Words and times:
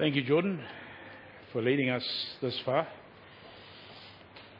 Thank 0.00 0.14
you, 0.14 0.22
Jordan, 0.22 0.58
for 1.52 1.60
leading 1.60 1.90
us 1.90 2.02
this 2.40 2.58
far. 2.64 2.88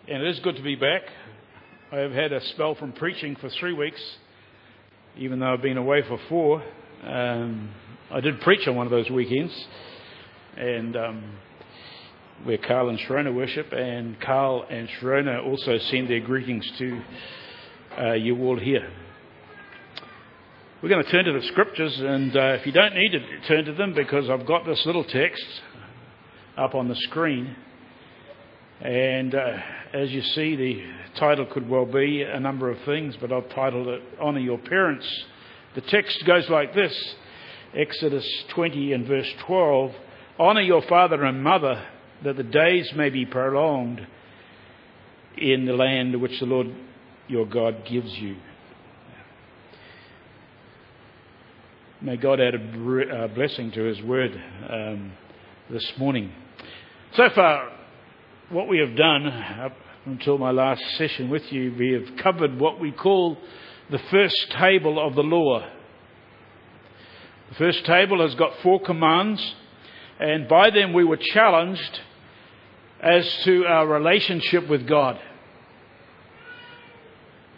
And 0.06 0.22
it 0.22 0.28
is 0.28 0.38
good 0.40 0.54
to 0.56 0.62
be 0.62 0.74
back. 0.74 1.00
I 1.90 1.96
have 1.96 2.12
had 2.12 2.30
a 2.34 2.44
spell 2.48 2.74
from 2.74 2.92
preaching 2.92 3.36
for 3.36 3.48
three 3.58 3.72
weeks, 3.72 4.02
even 5.16 5.40
though 5.40 5.54
I've 5.54 5.62
been 5.62 5.78
away 5.78 6.02
for 6.06 6.18
four. 6.28 6.62
Um, 7.02 7.70
I 8.10 8.20
did 8.20 8.38
preach 8.42 8.68
on 8.68 8.76
one 8.76 8.86
of 8.86 8.90
those 8.90 9.08
weekends, 9.08 9.66
and 10.58 10.94
um, 10.94 11.38
where 12.44 12.58
Carl 12.58 12.90
and 12.90 12.98
Sharona 12.98 13.34
worship, 13.34 13.72
and 13.72 14.20
Carl 14.20 14.66
and 14.68 14.90
Sharona 15.00 15.42
also 15.42 15.78
send 15.90 16.10
their 16.10 16.20
greetings 16.20 16.70
to 16.76 17.02
uh, 17.98 18.12
you 18.12 18.38
all 18.44 18.58
here. 18.58 18.86
We're 20.82 20.88
going 20.88 21.04
to 21.04 21.10
turn 21.10 21.26
to 21.26 21.38
the 21.38 21.46
scriptures, 21.48 21.94
and 22.00 22.34
uh, 22.34 22.56
if 22.58 22.64
you 22.64 22.72
don't 22.72 22.94
need 22.94 23.12
to 23.12 23.40
turn 23.46 23.66
to 23.66 23.74
them, 23.74 23.92
because 23.92 24.30
I've 24.30 24.46
got 24.46 24.64
this 24.64 24.80
little 24.86 25.04
text 25.04 25.44
up 26.56 26.74
on 26.74 26.88
the 26.88 26.94
screen, 26.94 27.54
and 28.80 29.34
uh, 29.34 29.58
as 29.92 30.10
you 30.10 30.22
see, 30.22 30.56
the 30.56 30.82
title 31.18 31.44
could 31.44 31.68
well 31.68 31.84
be 31.84 32.22
a 32.22 32.40
number 32.40 32.70
of 32.70 32.78
things, 32.86 33.14
but 33.20 33.30
I've 33.30 33.50
titled 33.50 33.88
it 33.88 34.02
Honour 34.18 34.40
Your 34.40 34.56
Parents. 34.56 35.06
The 35.74 35.82
text 35.82 36.24
goes 36.24 36.48
like 36.48 36.74
this 36.74 36.96
Exodus 37.76 38.26
20 38.54 38.94
and 38.94 39.06
verse 39.06 39.30
12 39.46 39.92
Honour 40.38 40.62
your 40.62 40.80
father 40.88 41.22
and 41.24 41.44
mother, 41.44 41.86
that 42.24 42.38
the 42.38 42.42
days 42.42 42.90
may 42.96 43.10
be 43.10 43.26
prolonged 43.26 44.06
in 45.36 45.66
the 45.66 45.74
land 45.74 46.18
which 46.18 46.40
the 46.40 46.46
Lord 46.46 46.68
your 47.28 47.44
God 47.44 47.84
gives 47.84 48.14
you. 48.14 48.36
May 52.02 52.16
God 52.16 52.40
add 52.40 52.54
a 52.54 53.28
blessing 53.28 53.72
to 53.72 53.82
His 53.82 54.00
word 54.00 54.32
um, 54.70 55.12
this 55.68 55.86
morning. 55.98 56.32
So 57.14 57.28
far, 57.34 57.70
what 58.48 58.68
we 58.68 58.78
have 58.78 58.96
done 58.96 59.26
up 59.26 59.76
until 60.06 60.38
my 60.38 60.50
last 60.50 60.82
session 60.96 61.28
with 61.28 61.52
you, 61.52 61.74
we 61.78 61.92
have 61.92 62.16
covered 62.16 62.58
what 62.58 62.80
we 62.80 62.90
call 62.90 63.36
the 63.90 63.98
first 64.10 64.50
table 64.52 64.98
of 64.98 65.14
the 65.14 65.22
law. 65.22 65.60
The 67.50 67.54
first 67.56 67.84
table 67.84 68.22
has 68.22 68.34
got 68.34 68.54
four 68.62 68.80
commands, 68.80 69.54
and 70.18 70.48
by 70.48 70.70
them 70.70 70.94
we 70.94 71.04
were 71.04 71.18
challenged 71.18 72.00
as 73.02 73.30
to 73.44 73.66
our 73.66 73.86
relationship 73.86 74.70
with 74.70 74.88
God. 74.88 75.20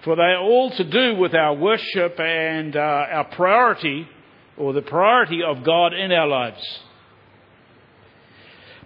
For 0.03 0.17
they 0.17 0.23
are 0.23 0.43
all 0.43 0.73
to 0.73 0.83
do 0.83 1.15
with 1.15 1.33
our 1.33 1.55
worship 1.55 2.19
and 2.19 2.75
uh, 2.75 2.81
our 2.81 3.25
priority 3.27 4.09
or 4.57 4.73
the 4.73 4.83
priority 4.83 5.43
of 5.43 5.65
God 5.65 5.95
in 5.95 6.13
our 6.13 6.27
lives. 6.27 6.63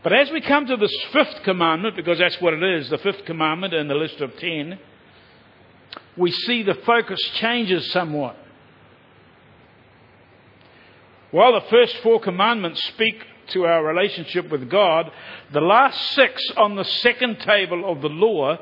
But 0.03 0.13
as 0.13 0.31
we 0.31 0.41
come 0.41 0.67
to 0.67 0.77
this 0.77 0.95
fifth 1.13 1.43
commandment, 1.43 1.97
because 1.97 2.19
that's 2.19 2.41
what 2.41 2.55
it 2.55 2.63
is, 2.63 2.89
the 2.91 2.99
fifth 2.99 3.25
commandment 3.25 3.75
in 3.75 3.89
the 3.89 3.95
list 3.95 4.21
of 4.21 4.37
ten, 4.39 4.79
we 6.17 6.31
see 6.31 6.63
the 6.63 6.75
focus 6.75 7.19
changes 7.35 7.91
somewhat. 7.91 8.37
While 11.33 11.55
the 11.55 11.67
first 11.69 11.97
four 11.99 12.21
commandments 12.21 12.83
speak 12.85 13.17
to 13.49 13.67
our 13.67 13.85
relationship 13.85 14.49
with 14.51 14.71
God, 14.71 15.11
the 15.53 15.61
last 15.61 16.01
six 16.13 16.41
on 16.57 16.77
the 16.77 16.85
second 16.85 17.41
table 17.41 17.91
of 17.91 18.01
the 18.01 18.09
law 18.09 18.59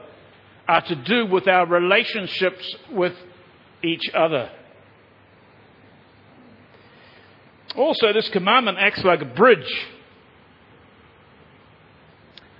are 0.66 0.80
to 0.80 0.96
do 0.96 1.26
with 1.26 1.46
our 1.46 1.66
relationships 1.66 2.76
with 2.90 3.14
each 3.82 4.10
other. 4.14 4.50
Also, 7.76 8.12
this 8.12 8.28
commandment 8.28 8.78
acts 8.78 9.02
like 9.04 9.20
a 9.20 9.26
bridge. 9.26 9.86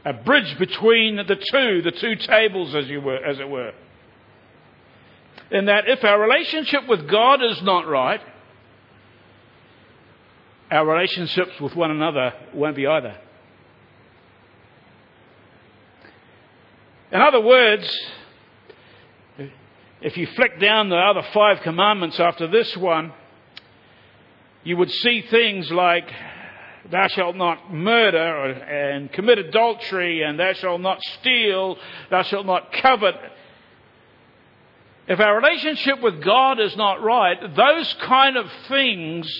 A 0.04 0.12
bridge 0.12 0.58
between 0.58 1.16
the 1.16 1.36
two, 1.36 1.82
the 1.82 1.92
two 1.92 2.16
tables, 2.16 2.74
as, 2.74 2.88
you 2.88 3.00
were, 3.00 3.16
as 3.16 3.38
it 3.38 3.48
were. 3.48 3.72
In 5.50 5.66
that 5.66 5.88
if 5.88 6.02
our 6.04 6.20
relationship 6.20 6.88
with 6.88 7.08
God 7.08 7.42
is 7.42 7.62
not 7.62 7.86
right, 7.86 8.20
our 10.70 10.86
relationships 10.86 11.52
with 11.60 11.76
one 11.76 11.90
another 11.90 12.34
won't 12.52 12.76
be 12.76 12.86
either. 12.86 13.16
In 17.12 17.20
other 17.20 17.40
words, 17.40 17.88
if 20.00 20.16
you 20.16 20.26
flick 20.34 20.58
down 20.60 20.88
the 20.88 20.96
other 20.96 21.22
five 21.32 21.60
commandments 21.62 22.18
after 22.18 22.48
this 22.48 22.76
one, 22.76 23.12
you 24.64 24.76
would 24.78 24.90
see 24.90 25.22
things 25.30 25.70
like 25.70 26.10
thou 26.90 27.06
shalt 27.08 27.36
not 27.36 27.72
murder 27.72 28.46
and 28.46 29.12
commit 29.12 29.38
adultery 29.38 30.22
and 30.22 30.38
thou 30.38 30.52
shalt 30.54 30.80
not 30.80 31.02
steal, 31.20 31.76
thou 32.10 32.22
shalt 32.22 32.46
not 32.46 32.72
covet. 32.72 33.14
If 35.06 35.20
our 35.20 35.36
relationship 35.36 36.00
with 36.00 36.22
God 36.22 36.58
is 36.60 36.76
not 36.76 37.02
right, 37.02 37.36
those 37.54 37.94
kind 38.02 38.38
of 38.38 38.50
things 38.68 39.30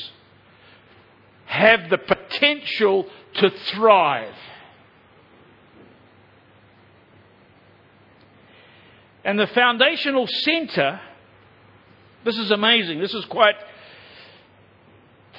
have 1.47 1.89
the 1.89 1.99
potential 1.99 3.07
to 3.35 3.51
thrive. 3.51 4.35
And 9.25 9.39
the 9.39 9.47
foundational 9.47 10.27
center, 10.27 11.01
this 12.25 12.37
is 12.37 12.51
amazing. 12.51 13.01
This 13.01 13.15
is 13.15 13.25
quite 13.25 13.55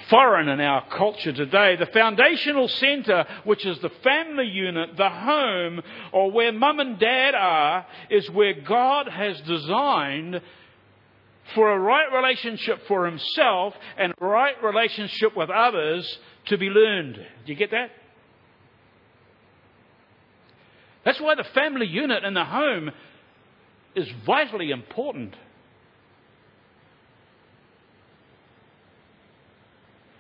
foreign 0.10 0.48
in 0.50 0.60
our 0.60 0.88
culture 0.90 1.34
today. 1.34 1.76
The 1.76 1.88
foundational 1.88 2.68
centre, 2.68 3.26
which 3.44 3.66
is 3.66 3.80
the 3.80 3.92
family 4.04 4.48
unit, 4.48 4.98
the 4.98 5.10
home, 5.10 5.82
or 6.12 6.32
where 6.32 6.52
mum 6.52 6.80
and 6.80 7.00
dad 7.00 7.36
are, 7.36 7.86
is 8.10 8.30
where 8.30 8.54
God 8.54 9.08
has 9.08 9.40
designed 9.42 10.42
for 11.54 11.72
a 11.72 11.80
right 11.80 12.12
relationship 12.12 12.88
for 12.88 13.06
himself 13.06 13.76
and 13.98 14.14
a 14.20 14.26
right 14.26 14.62
relationship 14.64 15.36
with 15.38 15.50
others 15.50 16.20
to 16.48 16.58
be 16.58 16.68
learned. 16.70 17.16
Do 17.16 17.52
you 17.52 17.56
get 17.56 17.72
that? 17.72 17.92
That's 21.04 21.22
why 21.22 21.36
the 21.36 21.44
family 21.44 21.86
unit 21.86 22.24
in 22.24 22.34
the 22.34 22.46
home 22.46 22.92
is 23.96 24.10
vitally 24.26 24.72
important. 24.72 25.36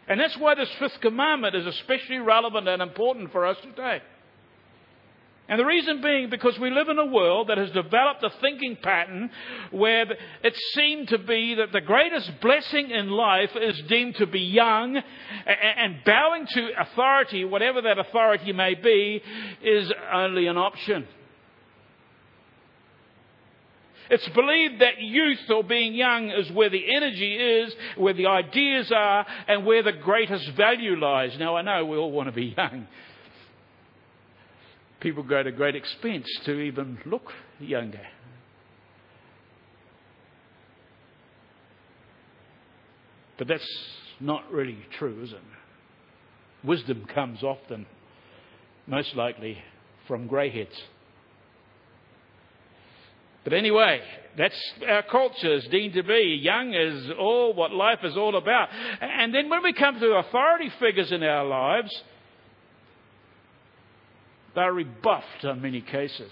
And 0.07 0.19
that's 0.19 0.37
why 0.37 0.55
this 0.55 0.69
fifth 0.79 1.01
commandment 1.01 1.55
is 1.55 1.65
especially 1.65 2.17
relevant 2.17 2.67
and 2.67 2.81
important 2.81 3.31
for 3.31 3.45
us 3.45 3.57
today. 3.63 4.01
And 5.47 5.59
the 5.59 5.65
reason 5.65 6.01
being 6.01 6.31
because 6.31 6.57
we 6.57 6.71
live 6.71 6.89
in 6.89 6.97
a 6.97 7.05
world 7.05 7.49
that 7.49 7.59
has 7.59 7.69
developed 7.69 8.23
a 8.23 8.31
thinking 8.41 8.77
pattern 8.81 9.29
where 9.69 10.05
it 10.43 10.55
seemed 10.73 11.09
to 11.09 11.19
be 11.19 11.55
that 11.55 11.71
the 11.71 11.81
greatest 11.81 12.31
blessing 12.41 12.89
in 12.89 13.09
life 13.09 13.51
is 13.55 13.79
deemed 13.87 14.15
to 14.15 14.25
be 14.25 14.39
young 14.39 14.97
and 15.45 16.03
bowing 16.03 16.47
to 16.47 16.69
authority, 16.79 17.45
whatever 17.45 17.83
that 17.83 17.99
authority 17.99 18.53
may 18.53 18.73
be, 18.73 19.21
is 19.63 19.91
only 20.11 20.47
an 20.47 20.57
option. 20.57 21.07
It's 24.09 24.27
believed 24.29 24.81
that 24.81 25.01
youth 25.01 25.49
or 25.49 25.63
being 25.63 25.93
young 25.93 26.29
is 26.29 26.51
where 26.51 26.69
the 26.69 26.95
energy 26.95 27.35
is, 27.35 27.73
where 27.97 28.13
the 28.13 28.27
ideas 28.27 28.91
are, 28.95 29.25
and 29.47 29.65
where 29.65 29.83
the 29.83 29.93
greatest 29.93 30.51
value 30.55 30.95
lies. 30.99 31.35
Now, 31.39 31.55
I 31.55 31.61
know 31.61 31.85
we 31.85 31.97
all 31.97 32.11
want 32.11 32.27
to 32.27 32.33
be 32.33 32.53
young. 32.57 32.87
People 34.99 35.23
go 35.23 35.41
to 35.43 35.51
great 35.51 35.75
expense 35.75 36.27
to 36.45 36.59
even 36.59 36.99
look 37.05 37.31
younger. 37.59 38.01
But 43.37 43.47
that's 43.47 43.67
not 44.19 44.51
really 44.51 44.77
true, 44.97 45.23
is 45.23 45.33
it? 45.33 45.39
Wisdom 46.63 47.05
comes 47.13 47.43
often, 47.43 47.85
most 48.87 49.15
likely, 49.15 49.57
from 50.07 50.27
greyheads. 50.27 50.75
But 53.45 53.53
anyway, 53.53 54.01
that's 54.37 54.59
our 54.85 55.03
culture 55.03 55.53
is 55.53 55.65
deemed 55.67 55.93
to 55.93 56.03
be. 56.03 56.39
Young 56.41 56.73
is 56.73 57.11
all 57.17 57.53
what 57.53 57.71
life 57.71 57.99
is 58.03 58.17
all 58.17 58.35
about. 58.35 58.69
And 58.99 59.33
then 59.33 59.49
when 59.49 59.63
we 59.63 59.71
come 59.71 59.99
to 59.99 60.13
authority 60.15 60.71
figures 60.79 61.11
in 61.11 61.23
our 61.23 61.45
lives, 61.45 62.03
they're 64.55 64.73
rebuffed 64.73 65.43
in 65.43 65.61
many 65.61 65.81
cases 65.81 66.31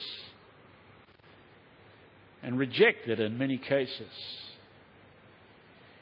and 2.41 2.57
rejected 2.57 3.19
in 3.19 3.37
many 3.37 3.59
cases. 3.59 4.11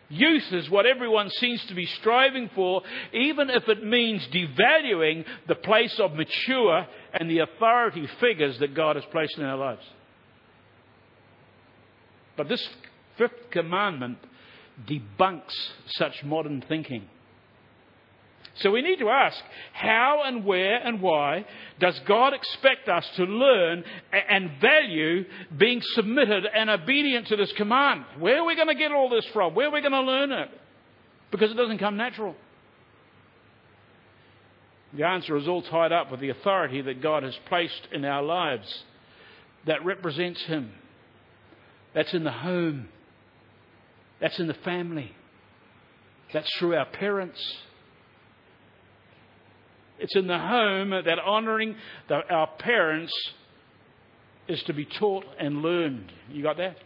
Youth 0.10 0.52
is 0.52 0.70
what 0.70 0.86
everyone 0.86 1.30
seems 1.30 1.64
to 1.68 1.76
be 1.76 1.86
striving 1.86 2.50
for, 2.56 2.82
even 3.14 3.50
if 3.50 3.68
it 3.68 3.84
means 3.84 4.28
devaluing 4.34 5.26
the 5.48 5.56
place 5.56 5.98
of 6.00 6.14
mature 6.14 6.86
and 7.14 7.30
the 7.30 7.40
authority 7.40 8.08
figures 8.20 8.60
that 8.60 8.76
God 8.76 8.96
has 8.96 9.06
placed 9.12 9.38
in 9.38 9.44
our 9.44 9.58
lives. 9.58 9.84
But 12.42 12.50
this 12.50 12.68
fifth 13.20 13.52
commandment 13.52 14.18
debunks 14.88 15.54
such 15.90 16.24
modern 16.24 16.64
thinking. 16.68 17.08
So 18.56 18.72
we 18.72 18.82
need 18.82 18.98
to 18.98 19.10
ask 19.10 19.38
how 19.74 20.24
and 20.26 20.44
where 20.44 20.78
and 20.78 21.04
why 21.04 21.46
does 21.80 22.00
God 22.08 22.34
expect 22.34 22.90
us 22.90 23.08
to 23.18 23.26
learn 23.26 23.84
and 24.12 24.60
value 24.60 25.26
being 25.56 25.84
submitted 25.94 26.48
and 26.52 26.72
obedient 26.72 27.28
to 27.28 27.36
this 27.36 27.54
command? 27.58 28.06
Where 28.18 28.40
are 28.40 28.46
we 28.46 28.56
going 28.56 28.70
to 28.70 28.74
get 28.74 28.92
all 28.92 29.08
this 29.08 29.28
from? 29.34 29.54
Where 29.54 29.68
are 29.68 29.72
we 29.72 29.82
going 29.82 29.92
to 29.92 30.02
learn 30.02 30.32
it? 30.32 30.50
Because 31.30 31.52
it 31.52 31.58
doesn't 31.58 31.78
come 31.78 31.96
natural. 31.96 32.36
The 34.98 35.06
answer 35.06 35.38
is 35.38 35.48
all 35.48 35.62
tied 35.62 35.92
up 35.92 36.10
with 36.10 36.22
the 36.22 36.30
authority 36.30 36.82
that 36.82 37.04
God 37.04 37.22
has 37.22 37.38
placed 37.46 37.90
in 37.92 38.04
our 38.04 38.24
lives 38.24 38.84
that 39.68 39.86
represents 39.86 40.42
Him. 40.46 40.72
That's 41.94 42.14
in 42.14 42.24
the 42.24 42.32
home. 42.32 42.90
That's 44.20 44.40
in 44.40 44.48
the 44.48 44.54
family. 44.54 45.12
That's 46.34 46.50
through 46.58 46.76
our 46.76 46.86
parents. 46.86 47.42
It's 50.00 50.16
in 50.16 50.28
the 50.28 50.40
home 50.40 50.90
that 50.92 51.20
honouring 51.20 51.76
our 52.10 52.48
parents 52.60 53.14
is 54.48 54.62
to 54.64 54.74
be 54.74 54.86
taught 54.86 55.26
and 55.40 55.62
learned. 55.62 56.12
You 56.30 56.44
got 56.44 56.58
that? 56.58 56.78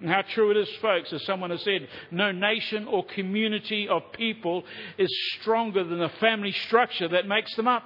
And 0.00 0.10
how 0.10 0.22
true 0.22 0.50
it 0.50 0.56
is, 0.56 0.68
folks, 0.82 1.12
as 1.12 1.24
someone 1.24 1.50
has 1.50 1.62
said, 1.62 1.88
no 2.10 2.30
nation 2.30 2.86
or 2.86 3.04
community 3.04 3.88
of 3.88 4.02
people 4.12 4.64
is 4.98 5.08
stronger 5.40 5.84
than 5.84 5.98
the 5.98 6.10
family 6.20 6.52
structure 6.66 7.08
that 7.08 7.26
makes 7.26 7.54
them 7.56 7.68
up. 7.68 7.84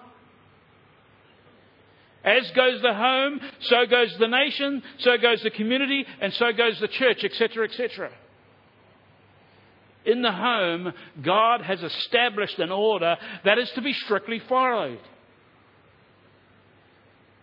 As 2.28 2.50
goes 2.50 2.82
the 2.82 2.94
home, 2.94 3.40
so 3.60 3.86
goes 3.86 4.14
the 4.18 4.28
nation, 4.28 4.82
so 4.98 5.16
goes 5.16 5.42
the 5.42 5.50
community, 5.50 6.04
and 6.20 6.32
so 6.34 6.52
goes 6.52 6.78
the 6.80 6.88
church, 6.88 7.24
etc., 7.24 7.68
etc 7.68 8.10
in 10.08 10.22
the 10.22 10.32
home, 10.32 10.92
God 11.22 11.60
has 11.60 11.82
established 11.82 12.58
an 12.58 12.72
order 12.72 13.16
that 13.44 13.58
is 13.58 13.70
to 13.74 13.82
be 13.82 13.92
strictly 13.92 14.40
followed. 14.48 15.00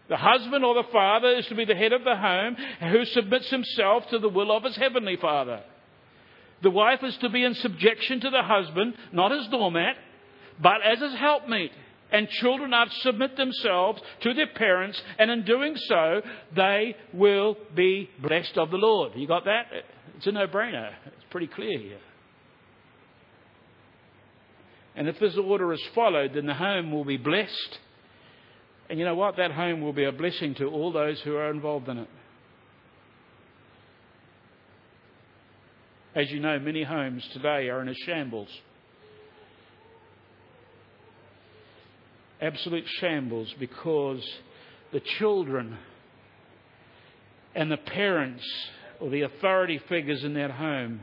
The 0.10 0.18
husband 0.18 0.64
or 0.64 0.76
the 0.76 0.90
father 0.92 1.30
is 1.30 1.46
to 1.48 1.56
be 1.56 1.66
the 1.66 1.76
head 1.76 1.94
of 1.94 2.04
the 2.04 2.16
home 2.16 2.56
who 2.92 3.06
submits 3.06 3.50
himself 3.50 4.04
to 4.10 4.20
the 4.20 4.30
will 4.30 4.52
of 4.52 4.64
his 4.64 4.76
heavenly 4.76 5.16
father. 5.16 5.64
The 6.62 6.72
wife 6.72 7.04
is 7.04 7.16
to 7.18 7.30
be 7.30 7.44
in 7.44 7.54
subjection 7.56 8.20
to 8.22 8.30
the 8.30 8.44
husband, 8.44 8.96
not 9.12 9.32
as 9.32 9.48
doormat, 9.48 9.96
but 10.62 10.82
as 10.84 11.00
his 11.00 11.16
helpmeet. 11.16 11.72
And 12.16 12.30
children 12.30 12.74
are 12.74 12.86
to 12.86 12.92
submit 13.02 13.36
themselves 13.36 14.02
to 14.22 14.34
their 14.34 14.48
parents, 14.48 15.02
and 15.20 15.30
in 15.30 15.44
doing 15.44 15.76
so, 15.76 16.22
they 16.56 16.96
will 17.14 17.58
be 17.76 18.10
blessed 18.22 18.58
of 18.58 18.72
the 18.72 18.78
Lord. 18.78 19.12
You 19.18 19.28
got 19.28 19.44
that? 19.44 19.66
It's 20.16 20.26
a 20.26 20.32
no 20.32 20.48
brainer. 20.48 20.94
It's 21.08 21.26
pretty 21.30 21.48
clear 21.48 21.78
here. 21.78 22.00
And 24.96 25.10
if 25.10 25.20
this 25.20 25.36
order 25.36 25.74
is 25.74 25.84
followed, 25.94 26.36
then 26.36 26.46
the 26.46 26.54
home 26.54 26.94
will 26.94 27.04
be 27.04 27.18
blessed. 27.18 27.80
And 28.90 28.98
you 28.98 29.04
know 29.04 29.16
what? 29.16 29.36
That 29.36 29.52
home 29.52 29.82
will 29.82 29.92
be 29.92 30.06
a 30.06 30.14
blessing 30.14 30.56
to 30.56 30.68
all 30.68 30.94
those 30.94 31.20
who 31.20 31.36
are 31.36 31.52
involved 31.52 31.90
in 31.90 31.98
it. 31.98 32.10
As 36.16 36.32
you 36.32 36.40
know, 36.40 36.60
many 36.60 36.84
homes 36.84 37.28
today 37.34 37.68
are 37.68 37.82
in 37.82 37.90
a 37.90 37.94
shambles. 38.06 38.48
Absolute 42.46 42.86
shambles 43.00 43.52
because 43.60 44.24
the 44.94 45.02
children 45.18 45.80
and 47.56 47.72
the 47.72 47.78
parents 47.78 48.44
or 49.00 49.10
the 49.10 49.22
authority 49.22 49.82
figures 49.90 50.24
in 50.24 50.36
that 50.36 50.52
home 50.52 51.00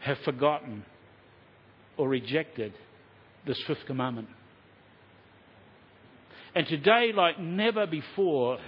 have 0.00 0.18
forgotten 0.26 0.84
or 1.96 2.06
rejected 2.06 2.74
this 3.46 3.58
fifth 3.66 3.86
commandment. 3.86 4.28
And 6.54 6.66
today, 6.66 7.12
like 7.14 7.40
never 7.40 7.86
before 7.86 8.58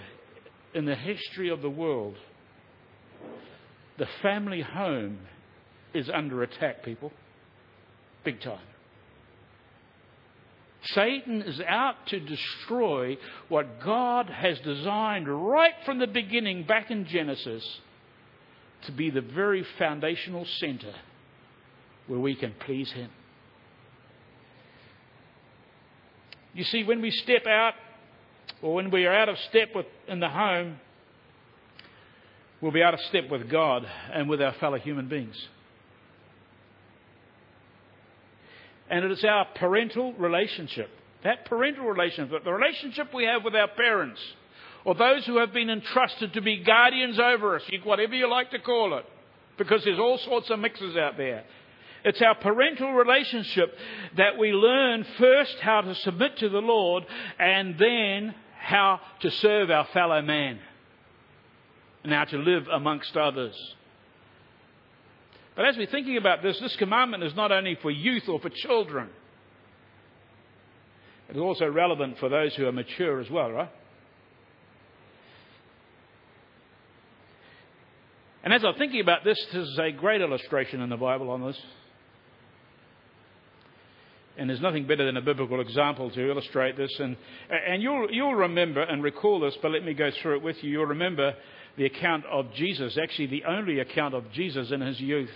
in 0.74 0.86
the 0.86 0.94
history 0.94 1.50
of 1.50 1.60
the 1.60 1.68
world, 1.68 2.16
the 3.98 4.08
family 4.22 4.62
home 4.62 5.18
is 5.92 6.08
under 6.08 6.42
attack, 6.42 6.82
people. 6.82 7.12
Big 8.24 8.40
time. 8.40 8.58
Satan 10.92 11.42
is 11.42 11.60
out 11.60 11.94
to 12.08 12.20
destroy 12.20 13.16
what 13.48 13.82
God 13.82 14.28
has 14.28 14.58
designed 14.60 15.28
right 15.28 15.72
from 15.86 15.98
the 15.98 16.06
beginning, 16.06 16.64
back 16.64 16.90
in 16.90 17.06
Genesis, 17.06 17.64
to 18.86 18.92
be 18.92 19.10
the 19.10 19.22
very 19.22 19.64
foundational 19.78 20.46
center 20.58 20.94
where 22.06 22.20
we 22.20 22.34
can 22.34 22.52
please 22.66 22.92
Him. 22.92 23.10
You 26.52 26.64
see, 26.64 26.84
when 26.84 27.00
we 27.00 27.10
step 27.10 27.46
out 27.46 27.74
or 28.62 28.74
when 28.74 28.90
we 28.90 29.06
are 29.06 29.14
out 29.14 29.28
of 29.28 29.36
step 29.48 29.70
with, 29.74 29.86
in 30.06 30.20
the 30.20 30.28
home, 30.28 30.76
we'll 32.60 32.72
be 32.72 32.82
out 32.82 32.94
of 32.94 33.00
step 33.08 33.30
with 33.30 33.50
God 33.50 33.86
and 34.12 34.28
with 34.28 34.40
our 34.40 34.52
fellow 34.54 34.78
human 34.78 35.08
beings. 35.08 35.36
And 38.90 39.04
it 39.04 39.10
is 39.10 39.24
our 39.24 39.46
parental 39.54 40.12
relationship, 40.14 40.90
that 41.22 41.46
parental 41.46 41.86
relationship, 41.86 42.44
the 42.44 42.52
relationship 42.52 43.14
we 43.14 43.24
have 43.24 43.44
with 43.44 43.54
our 43.54 43.68
parents, 43.68 44.20
or 44.84 44.94
those 44.94 45.24
who 45.24 45.38
have 45.38 45.52
been 45.52 45.70
entrusted 45.70 46.34
to 46.34 46.42
be 46.42 46.62
guardians 46.62 47.18
over 47.18 47.56
us, 47.56 47.62
whatever 47.84 48.14
you 48.14 48.28
like 48.28 48.50
to 48.50 48.58
call 48.58 48.98
it, 48.98 49.06
because 49.56 49.82
there's 49.84 49.98
all 49.98 50.18
sorts 50.18 50.50
of 50.50 50.58
mixes 50.58 50.96
out 50.96 51.16
there. 51.16 51.44
It's 52.04 52.20
our 52.20 52.34
parental 52.34 52.92
relationship 52.92 53.74
that 54.18 54.36
we 54.36 54.52
learn 54.52 55.06
first 55.18 55.56
how 55.60 55.80
to 55.80 55.94
submit 55.94 56.36
to 56.38 56.50
the 56.50 56.58
Lord 56.58 57.04
and 57.38 57.78
then 57.78 58.34
how 58.60 59.00
to 59.20 59.30
serve 59.30 59.70
our 59.70 59.86
fellow 59.86 60.20
man 60.20 60.58
and 62.02 62.12
how 62.12 62.24
to 62.24 62.36
live 62.36 62.68
amongst 62.68 63.16
others. 63.16 63.54
But 65.56 65.66
as 65.66 65.76
we're 65.76 65.86
thinking 65.86 66.16
about 66.16 66.42
this, 66.42 66.58
this 66.60 66.76
commandment 66.76 67.22
is 67.22 67.34
not 67.34 67.52
only 67.52 67.76
for 67.80 67.90
youth 67.90 68.28
or 68.28 68.40
for 68.40 68.50
children. 68.50 69.08
It's 71.28 71.38
also 71.38 71.66
relevant 71.66 72.18
for 72.18 72.28
those 72.28 72.54
who 72.54 72.66
are 72.66 72.72
mature 72.72 73.20
as 73.20 73.30
well, 73.30 73.50
right? 73.50 73.70
And 78.42 78.52
as 78.52 78.62
I'm 78.62 78.74
thinking 78.74 79.00
about 79.00 79.24
this, 79.24 79.42
there's 79.52 79.78
a 79.78 79.90
great 79.90 80.20
illustration 80.20 80.82
in 80.82 80.90
the 80.90 80.98
Bible 80.98 81.30
on 81.30 81.46
this. 81.46 81.58
And 84.36 84.50
there's 84.50 84.60
nothing 84.60 84.86
better 84.86 85.06
than 85.06 85.16
a 85.16 85.22
biblical 85.22 85.60
example 85.60 86.10
to 86.10 86.28
illustrate 86.28 86.76
this. 86.76 86.90
And, 86.98 87.16
and 87.48 87.82
you'll, 87.82 88.10
you'll 88.10 88.34
remember 88.34 88.82
and 88.82 89.02
recall 89.02 89.40
this, 89.40 89.56
but 89.62 89.70
let 89.70 89.84
me 89.84 89.94
go 89.94 90.10
through 90.20 90.36
it 90.36 90.42
with 90.42 90.62
you. 90.62 90.72
You'll 90.72 90.86
remember 90.86 91.34
the 91.76 91.86
account 91.86 92.24
of 92.26 92.52
Jesus, 92.54 92.96
actually, 93.02 93.26
the 93.26 93.44
only 93.44 93.80
account 93.80 94.14
of 94.14 94.30
Jesus 94.32 94.70
in 94.70 94.80
his 94.80 95.00
youth. 95.00 95.30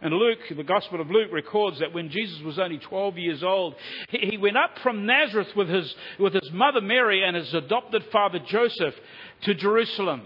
And 0.00 0.14
Luke, 0.14 0.38
the 0.56 0.62
Gospel 0.62 1.00
of 1.00 1.10
Luke, 1.10 1.32
records 1.32 1.80
that 1.80 1.92
when 1.92 2.08
Jesus 2.10 2.40
was 2.42 2.58
only 2.58 2.78
12 2.78 3.18
years 3.18 3.42
old, 3.42 3.74
he, 4.10 4.36
went 4.36 4.56
up 4.56 4.78
from 4.82 5.06
Nazareth 5.06 5.48
with 5.56 5.68
his, 5.68 5.92
with 6.20 6.34
his 6.34 6.50
mother 6.52 6.80
Mary 6.80 7.24
and 7.24 7.34
his 7.34 7.52
adopted 7.52 8.04
father 8.12 8.38
Joseph 8.46 8.94
to 9.42 9.54
Jerusalem. 9.54 10.22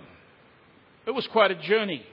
It 1.07 1.13
was 1.13 1.27
quite 1.29 1.51
a 1.51 1.55
journey. 1.55 2.05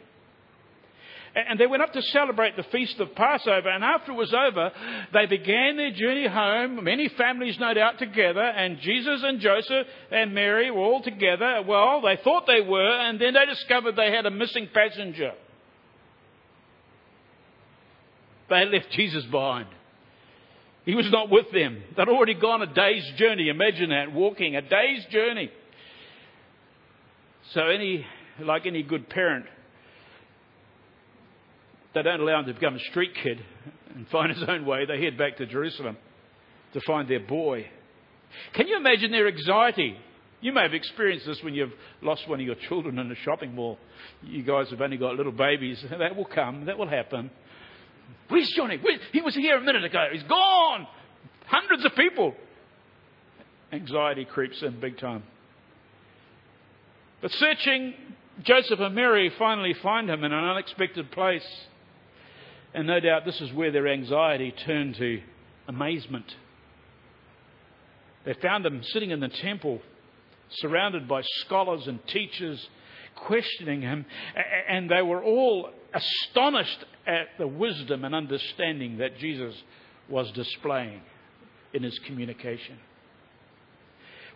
And 1.36 1.60
they 1.60 1.68
went 1.68 1.84
up 1.84 1.94
to 1.94 2.02
celebrate 2.02 2.56
the 2.56 2.64
feast 2.72 3.00
of 3.00 3.14
Passover. 3.16 3.70
And 3.70 3.84
after 3.84 4.12
it 4.12 4.16
was 4.16 4.34
over, 4.34 4.72
they 5.14 5.26
began 5.26 5.78
their 5.78 5.92
journey 5.92 6.28
home, 6.28 6.84
many 6.84 7.10
families 7.10 7.58
no 7.60 7.74
doubt 7.74 8.00
together. 8.00 8.42
And 8.42 8.80
Jesus 8.80 9.22
and 9.24 9.40
Joseph 9.40 9.88
and 10.12 10.34
Mary 10.34 10.72
were 10.72 10.82
all 10.82 11.02
together. 11.02 11.64
Well, 11.68 12.02
they 12.02 12.18
thought 12.24 12.48
they 12.48 12.62
were, 12.62 13.00
and 13.00 13.20
then 13.20 13.34
they 13.34 13.46
discovered 13.46 13.96
they 13.96 14.12
had 14.12 14.26
a 14.26 14.32
missing 14.32 14.68
passenger. 14.74 15.34
They 18.50 18.60
had 18.60 18.70
left 18.70 18.90
Jesus 18.92 19.24
behind. 19.26 19.68
He 20.86 20.96
was 20.96 21.12
not 21.12 21.30
with 21.30 21.52
them. 21.52 21.84
They'd 21.96 22.08
already 22.08 22.34
gone 22.34 22.64
a 22.64 22.74
day's 22.74 23.06
journey. 23.18 23.50
Imagine 23.50 23.92
that, 23.92 24.12
walking 24.12 24.56
a 24.56 24.62
day's 24.62 25.06
journey. 25.12 25.52
So, 27.54 27.68
any, 27.68 28.06
like 28.40 28.66
any 28.66 28.82
good 28.82 29.10
parent, 29.10 29.46
they 31.94 32.02
don't 32.04 32.20
allow 32.20 32.40
him 32.40 32.46
to 32.46 32.54
become 32.54 32.76
a 32.76 32.80
street 32.92 33.12
kid 33.24 33.44
and 33.96 34.08
find 34.10 34.32
his 34.32 34.44
own 34.48 34.66
way. 34.66 34.86
They 34.86 35.02
head 35.02 35.18
back 35.18 35.38
to 35.38 35.46
Jerusalem 35.46 35.98
to 36.74 36.82
find 36.82 37.08
their 37.10 37.20
boy. 37.20 37.68
Can 38.54 38.68
you 38.68 38.78
imagine 38.78 39.12
their 39.12 39.28
anxiety? 39.28 39.98
You 40.42 40.54
may 40.54 40.62
have 40.62 40.74
experienced 40.74 41.26
this 41.26 41.44
when 41.44 41.54
you've 41.54 41.74
lost 42.02 42.28
one 42.28 42.40
of 42.40 42.46
your 42.46 42.56
children 42.56 42.98
in 43.00 43.12
a 43.12 43.16
shopping 43.16 43.56
mall. 43.56 43.78
You 44.24 44.44
guys 44.44 44.70
have 44.70 44.80
only 44.80 44.98
got 44.98 45.16
little 45.16 45.32
babies. 45.32 45.84
That 45.90 46.16
will 46.16 46.26
come. 46.26 46.66
That 46.66 46.78
will 46.78 46.88
happen. 46.88 47.30
Where's 48.30 48.50
Johnny? 48.56 48.78
Where? 48.78 48.98
He 49.12 49.22
was 49.22 49.36
here 49.36 49.58
a 49.58 49.62
minute 49.62 49.84
ago. 49.84 50.08
He's 50.12 50.24
gone. 50.24 50.88
Hundreds 51.48 51.84
of 51.84 51.96
people. 51.96 52.36
Anxiety 53.74 54.26
creeps 54.26 54.62
in 54.62 54.80
big 54.80 54.98
time. 55.00 55.24
But 57.22 57.32
searching, 57.32 57.94
Joseph 58.44 58.80
and 58.80 58.96
Mary 58.96 59.32
finally 59.38 59.74
find 59.84 60.10
him 60.10 60.24
in 60.24 60.32
an 60.32 60.44
unexpected 60.44 61.12
place. 61.12 61.46
And 62.74 62.88
no 62.88 63.00
doubt 63.00 63.26
this 63.26 63.42
is 63.42 63.52
where 63.54 63.72
their 63.72 63.88
anxiety 63.88 64.52
turned 64.66 64.96
to 64.96 65.22
amazement. 65.68 66.36
They 68.26 68.34
found 68.34 68.66
him 68.66 68.84
sitting 68.84 69.12
in 69.12 69.20
the 69.20 69.30
temple, 69.30 69.82
surrounded 70.58 71.08
by 71.08 71.22
scholars 71.46 71.88
and 71.88 72.06
teachers, 72.08 72.68
questioning 73.16 73.82
him, 73.82 74.06
and 74.68 74.90
they 74.90 75.02
were 75.02 75.24
all 75.24 75.70
astonished 75.94 76.86
at 77.08 77.28
the 77.38 77.48
wisdom 77.48 78.06
and 78.06 78.14
understanding 78.14 78.98
that 78.98 79.18
Jesus 79.18 79.56
was 80.08 80.32
displaying 80.32 81.02
in 81.74 81.84
his 81.84 81.98
communication. 82.00 82.78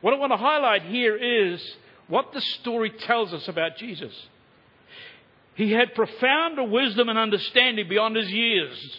What 0.02 0.14
I 0.14 0.18
want 0.18 0.34
to 0.34 0.38
highlight 0.38 0.84
here 0.84 1.16
is 1.16 1.62
what 2.08 2.34
the 2.34 2.42
story 2.42 2.90
tells 2.90 3.34
us 3.34 3.48
about 3.48 3.78
Jesus. 3.78 4.14
He 5.56 5.72
had 5.72 5.94
profound 5.94 6.72
wisdom 6.72 7.10
and 7.10 7.18
understanding 7.18 7.88
beyond 7.88 8.16
his 8.16 8.30
years. 8.30 8.98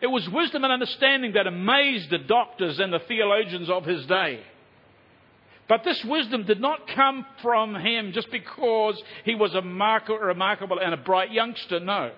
It 0.00 0.06
was 0.06 0.28
wisdom 0.28 0.64
and 0.64 0.72
understanding 0.72 1.32
that 1.32 1.46
amazed 1.46 2.10
the 2.10 2.18
doctors 2.18 2.78
and 2.78 2.92
the 2.92 3.00
theologians 3.00 3.68
of 3.68 3.84
his 3.84 4.06
day. 4.06 4.40
But 5.68 5.84
this 5.84 6.02
wisdom 6.04 6.44
did 6.44 6.60
not 6.60 6.88
come 6.88 7.24
from 7.42 7.76
him 7.76 8.12
just 8.12 8.30
because 8.30 9.00
he 9.24 9.34
was 9.34 9.54
a 9.54 9.60
remarkable 9.60 10.78
and 10.80 10.94
a 10.94 10.96
bright 10.96 11.32
youngster. 11.32 11.78
No. 11.78 12.12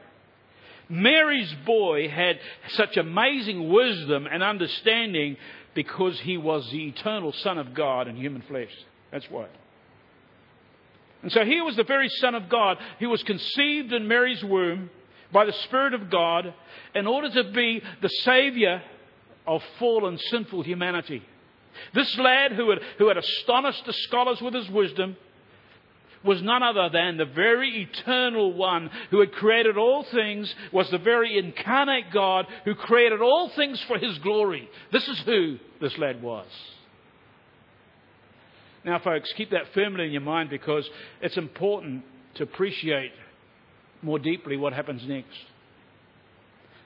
Mary's 0.88 1.52
boy 1.66 2.08
had 2.08 2.38
such 2.70 2.96
amazing 2.96 3.70
wisdom 3.70 4.26
and 4.30 4.42
understanding 4.42 5.36
because 5.74 6.18
he 6.20 6.36
was 6.36 6.70
the 6.70 6.88
eternal 6.88 7.32
Son 7.32 7.58
of 7.58 7.74
God 7.74 8.08
in 8.08 8.16
human 8.16 8.42
flesh. 8.42 8.72
That's 9.10 9.26
why. 9.30 9.48
And 11.22 11.30
so 11.30 11.44
he 11.44 11.60
was 11.60 11.76
the 11.76 11.84
very 11.84 12.08
Son 12.08 12.34
of 12.34 12.48
God. 12.48 12.78
He 12.98 13.06
was 13.06 13.22
conceived 13.22 13.92
in 13.92 14.08
Mary's 14.08 14.42
womb 14.42 14.90
by 15.32 15.44
the 15.44 15.52
Spirit 15.52 15.94
of 15.94 16.10
God 16.10 16.52
in 16.94 17.06
order 17.06 17.30
to 17.30 17.50
be 17.52 17.82
the 18.00 18.08
Saviour 18.08 18.82
of 19.46 19.62
fallen, 19.78 20.18
sinful 20.18 20.62
humanity. 20.62 21.22
This 21.94 22.16
lad 22.18 22.52
who 22.52 22.70
had, 22.70 22.80
who 22.98 23.08
had 23.08 23.16
astonished 23.16 23.84
the 23.86 23.92
scholars 23.92 24.40
with 24.40 24.54
his 24.54 24.68
wisdom 24.68 25.16
was 26.24 26.42
none 26.42 26.62
other 26.62 26.88
than 26.92 27.16
the 27.16 27.24
very 27.24 27.82
eternal 27.82 28.52
one 28.52 28.90
who 29.10 29.20
had 29.20 29.32
created 29.32 29.76
all 29.76 30.04
things, 30.04 30.54
was 30.70 30.88
the 30.90 30.98
very 30.98 31.36
incarnate 31.36 32.12
God 32.12 32.46
who 32.64 32.74
created 32.74 33.20
all 33.20 33.48
things 33.50 33.80
for 33.88 33.98
his 33.98 34.18
glory. 34.18 34.68
This 34.92 35.08
is 35.08 35.18
who 35.20 35.58
this 35.80 35.96
lad 35.98 36.22
was. 36.22 36.46
Now, 38.84 38.98
folks, 38.98 39.32
keep 39.36 39.50
that 39.50 39.72
firmly 39.74 40.06
in 40.06 40.12
your 40.12 40.22
mind 40.22 40.50
because 40.50 40.88
it's 41.20 41.36
important 41.36 42.04
to 42.34 42.42
appreciate 42.42 43.12
more 44.02 44.18
deeply 44.18 44.56
what 44.56 44.72
happens 44.72 45.06
next. 45.06 45.38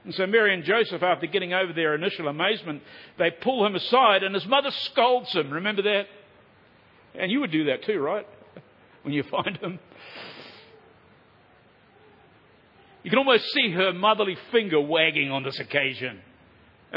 And 0.04 0.14
so 0.14 0.26
Mary 0.26 0.54
and 0.54 0.62
Joseph, 0.62 1.02
after 1.02 1.26
getting 1.26 1.52
over 1.52 1.72
their 1.72 1.94
initial 1.94 2.28
amazement, 2.28 2.82
they 3.18 3.30
pull 3.30 3.66
him 3.66 3.74
aside 3.74 4.22
and 4.22 4.34
his 4.34 4.46
mother 4.46 4.70
scolds 4.70 5.32
him. 5.32 5.50
Remember 5.50 5.82
that? 5.82 6.06
And 7.14 7.30
you 7.30 7.40
would 7.40 7.50
do 7.50 7.64
that 7.64 7.84
too, 7.84 7.98
right? 8.00 8.26
When 9.02 9.14
you 9.14 9.22
find 9.22 9.56
him. 9.58 9.78
You 13.04 13.10
can 13.10 13.20
almost 13.20 13.44
see 13.52 13.70
her 13.70 13.92
motherly 13.92 14.36
finger 14.50 14.80
wagging 14.80 15.30
on 15.30 15.44
this 15.44 15.60
occasion. 15.60 16.20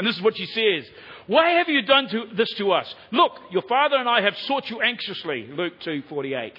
And 0.00 0.06
this 0.08 0.16
is 0.16 0.22
what 0.22 0.34
she 0.34 0.46
says. 0.46 0.90
Why 1.26 1.50
have 1.58 1.68
you 1.68 1.82
done 1.82 2.08
to, 2.08 2.24
this 2.34 2.48
to 2.56 2.72
us? 2.72 2.86
Look, 3.12 3.32
your 3.50 3.60
father 3.68 3.96
and 3.96 4.08
I 4.08 4.22
have 4.22 4.34
sought 4.46 4.70
you 4.70 4.80
anxiously. 4.80 5.46
Luke 5.52 5.74
2:48. 5.84 6.54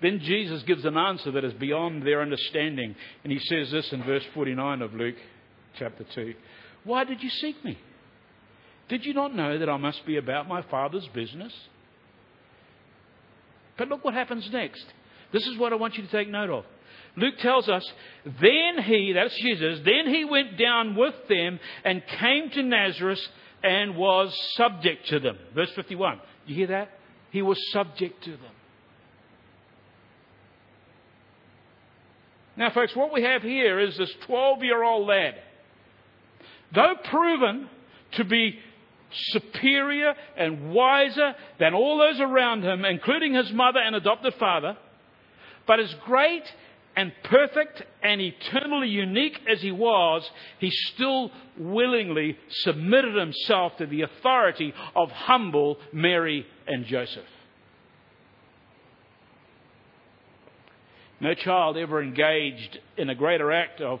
Then 0.00 0.18
Jesus 0.18 0.64
gives 0.64 0.84
an 0.84 0.96
answer 0.96 1.30
that 1.30 1.44
is 1.44 1.52
beyond 1.52 2.02
their 2.02 2.20
understanding. 2.20 2.96
And 3.22 3.32
he 3.32 3.38
says 3.38 3.70
this 3.70 3.92
in 3.92 4.02
verse 4.02 4.24
49 4.34 4.82
of 4.82 4.92
Luke 4.92 5.14
chapter 5.78 6.02
2 6.02 6.34
Why 6.82 7.04
did 7.04 7.22
you 7.22 7.30
seek 7.30 7.64
me? 7.64 7.78
Did 8.88 9.06
you 9.06 9.14
not 9.14 9.36
know 9.36 9.56
that 9.56 9.68
I 9.68 9.76
must 9.76 10.04
be 10.04 10.16
about 10.16 10.48
my 10.48 10.62
Father's 10.62 11.06
business? 11.14 11.52
But 13.78 13.86
look 13.88 14.04
what 14.04 14.14
happens 14.14 14.50
next. 14.50 14.84
This 15.32 15.46
is 15.46 15.56
what 15.58 15.72
I 15.72 15.76
want 15.76 15.96
you 15.96 16.02
to 16.02 16.10
take 16.10 16.28
note 16.28 16.50
of. 16.50 16.64
Luke 17.16 17.34
tells 17.38 17.68
us, 17.68 17.84
then 18.24 18.82
he, 18.82 19.12
that's 19.14 19.36
Jesus, 19.40 19.80
then 19.84 20.12
he 20.12 20.24
went 20.24 20.58
down 20.58 20.96
with 20.96 21.14
them 21.28 21.60
and 21.84 22.02
came 22.18 22.50
to 22.50 22.62
Nazareth 22.62 23.20
and 23.62 23.96
was 23.96 24.34
subject 24.56 25.08
to 25.08 25.20
them. 25.20 25.38
Verse 25.54 25.70
51. 25.76 26.16
Do 26.46 26.52
you 26.52 26.54
hear 26.54 26.66
that? 26.68 26.90
He 27.30 27.42
was 27.42 27.58
subject 27.70 28.24
to 28.24 28.30
them. 28.30 28.52
Now, 32.56 32.70
folks, 32.70 32.94
what 32.94 33.12
we 33.12 33.22
have 33.22 33.42
here 33.42 33.80
is 33.80 33.96
this 33.96 34.12
12 34.26 34.62
year 34.62 34.82
old 34.82 35.08
lad. 35.08 35.34
Though 36.74 36.94
proven 37.04 37.68
to 38.12 38.24
be 38.24 38.58
superior 39.30 40.14
and 40.36 40.72
wiser 40.72 41.34
than 41.58 41.74
all 41.74 41.98
those 41.98 42.20
around 42.20 42.62
him, 42.62 42.84
including 42.84 43.34
his 43.34 43.52
mother 43.52 43.78
and 43.78 43.94
adopted 43.94 44.34
father, 44.34 44.76
but 45.66 45.80
as 45.80 45.94
great 46.04 46.44
and 46.96 47.12
perfect 47.24 47.82
and 48.02 48.20
eternally 48.20 48.88
unique 48.88 49.38
as 49.50 49.60
he 49.60 49.72
was, 49.72 50.28
he 50.58 50.70
still 50.70 51.30
willingly 51.56 52.36
submitted 52.50 53.14
himself 53.14 53.76
to 53.78 53.86
the 53.86 54.02
authority 54.02 54.74
of 54.94 55.10
humble 55.10 55.78
Mary 55.92 56.46
and 56.66 56.84
Joseph. 56.84 57.24
No 61.20 61.34
child 61.34 61.76
ever 61.76 62.02
engaged 62.02 62.78
in 62.96 63.08
a 63.08 63.14
greater 63.14 63.52
act 63.52 63.80
of 63.80 64.00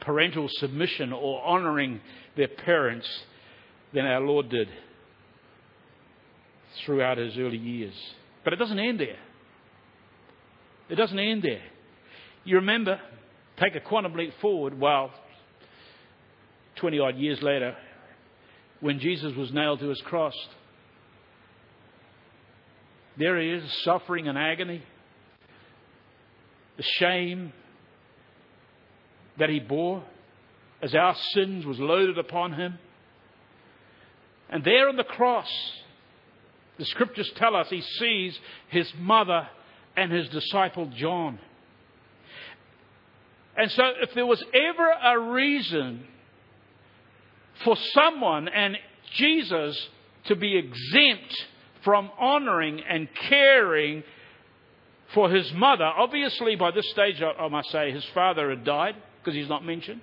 parental 0.00 0.48
submission 0.48 1.12
or 1.12 1.42
honouring 1.44 2.00
their 2.36 2.48
parents 2.48 3.06
than 3.92 4.06
our 4.06 4.20
Lord 4.20 4.48
did 4.48 4.68
throughout 6.84 7.18
his 7.18 7.36
early 7.36 7.58
years. 7.58 7.94
But 8.42 8.54
it 8.54 8.56
doesn't 8.56 8.78
end 8.78 9.00
there. 9.00 9.18
It 10.88 10.96
doesn't 10.96 11.18
end 11.18 11.42
there. 11.42 11.62
You 12.44 12.56
remember, 12.56 13.00
take 13.58 13.74
a 13.74 13.80
quantum 13.80 14.14
leap 14.14 14.32
forward, 14.40 14.78
well, 14.78 15.10
20 16.76 16.98
odd 16.98 17.16
years 17.16 17.40
later, 17.42 17.76
when 18.80 18.98
Jesus 18.98 19.34
was 19.36 19.52
nailed 19.52 19.80
to 19.80 19.88
his 19.88 20.00
cross. 20.02 20.34
There 23.16 23.40
he 23.40 23.50
is, 23.50 23.62
suffering 23.84 24.28
and 24.28 24.38
agony 24.38 24.82
the 26.76 26.82
shame 26.82 27.52
that 29.38 29.50
he 29.50 29.60
bore 29.60 30.02
as 30.80 30.94
our 30.94 31.14
sins 31.32 31.64
was 31.64 31.78
loaded 31.78 32.18
upon 32.18 32.52
him. 32.54 32.78
And 34.50 34.64
there 34.64 34.88
on 34.88 34.96
the 34.96 35.04
cross, 35.04 35.50
the 36.78 36.84
scriptures 36.84 37.30
tell 37.36 37.54
us 37.54 37.68
he 37.70 37.82
sees 37.82 38.38
his 38.68 38.90
mother 38.98 39.48
and 39.96 40.10
his 40.10 40.28
disciple 40.28 40.90
John. 40.96 41.38
And 43.56 43.70
so, 43.70 43.82
if 44.00 44.14
there 44.14 44.26
was 44.26 44.42
ever 44.54 44.90
a 44.90 45.32
reason 45.32 46.06
for 47.64 47.76
someone 47.92 48.48
and 48.48 48.78
Jesus 49.14 49.88
to 50.24 50.36
be 50.36 50.56
exempt 50.56 51.46
from 51.84 52.10
honoring 52.18 52.80
and 52.88 53.08
caring 53.28 54.04
for 55.14 55.30
his 55.30 55.52
mother. 55.52 55.84
Obviously, 55.84 56.56
by 56.56 56.70
this 56.70 56.88
stage, 56.90 57.20
I 57.22 57.48
must 57.48 57.70
say, 57.70 57.90
his 57.90 58.04
father 58.14 58.50
had 58.50 58.64
died 58.64 58.94
because 59.18 59.34
he's 59.34 59.48
not 59.48 59.64
mentioned. 59.64 60.00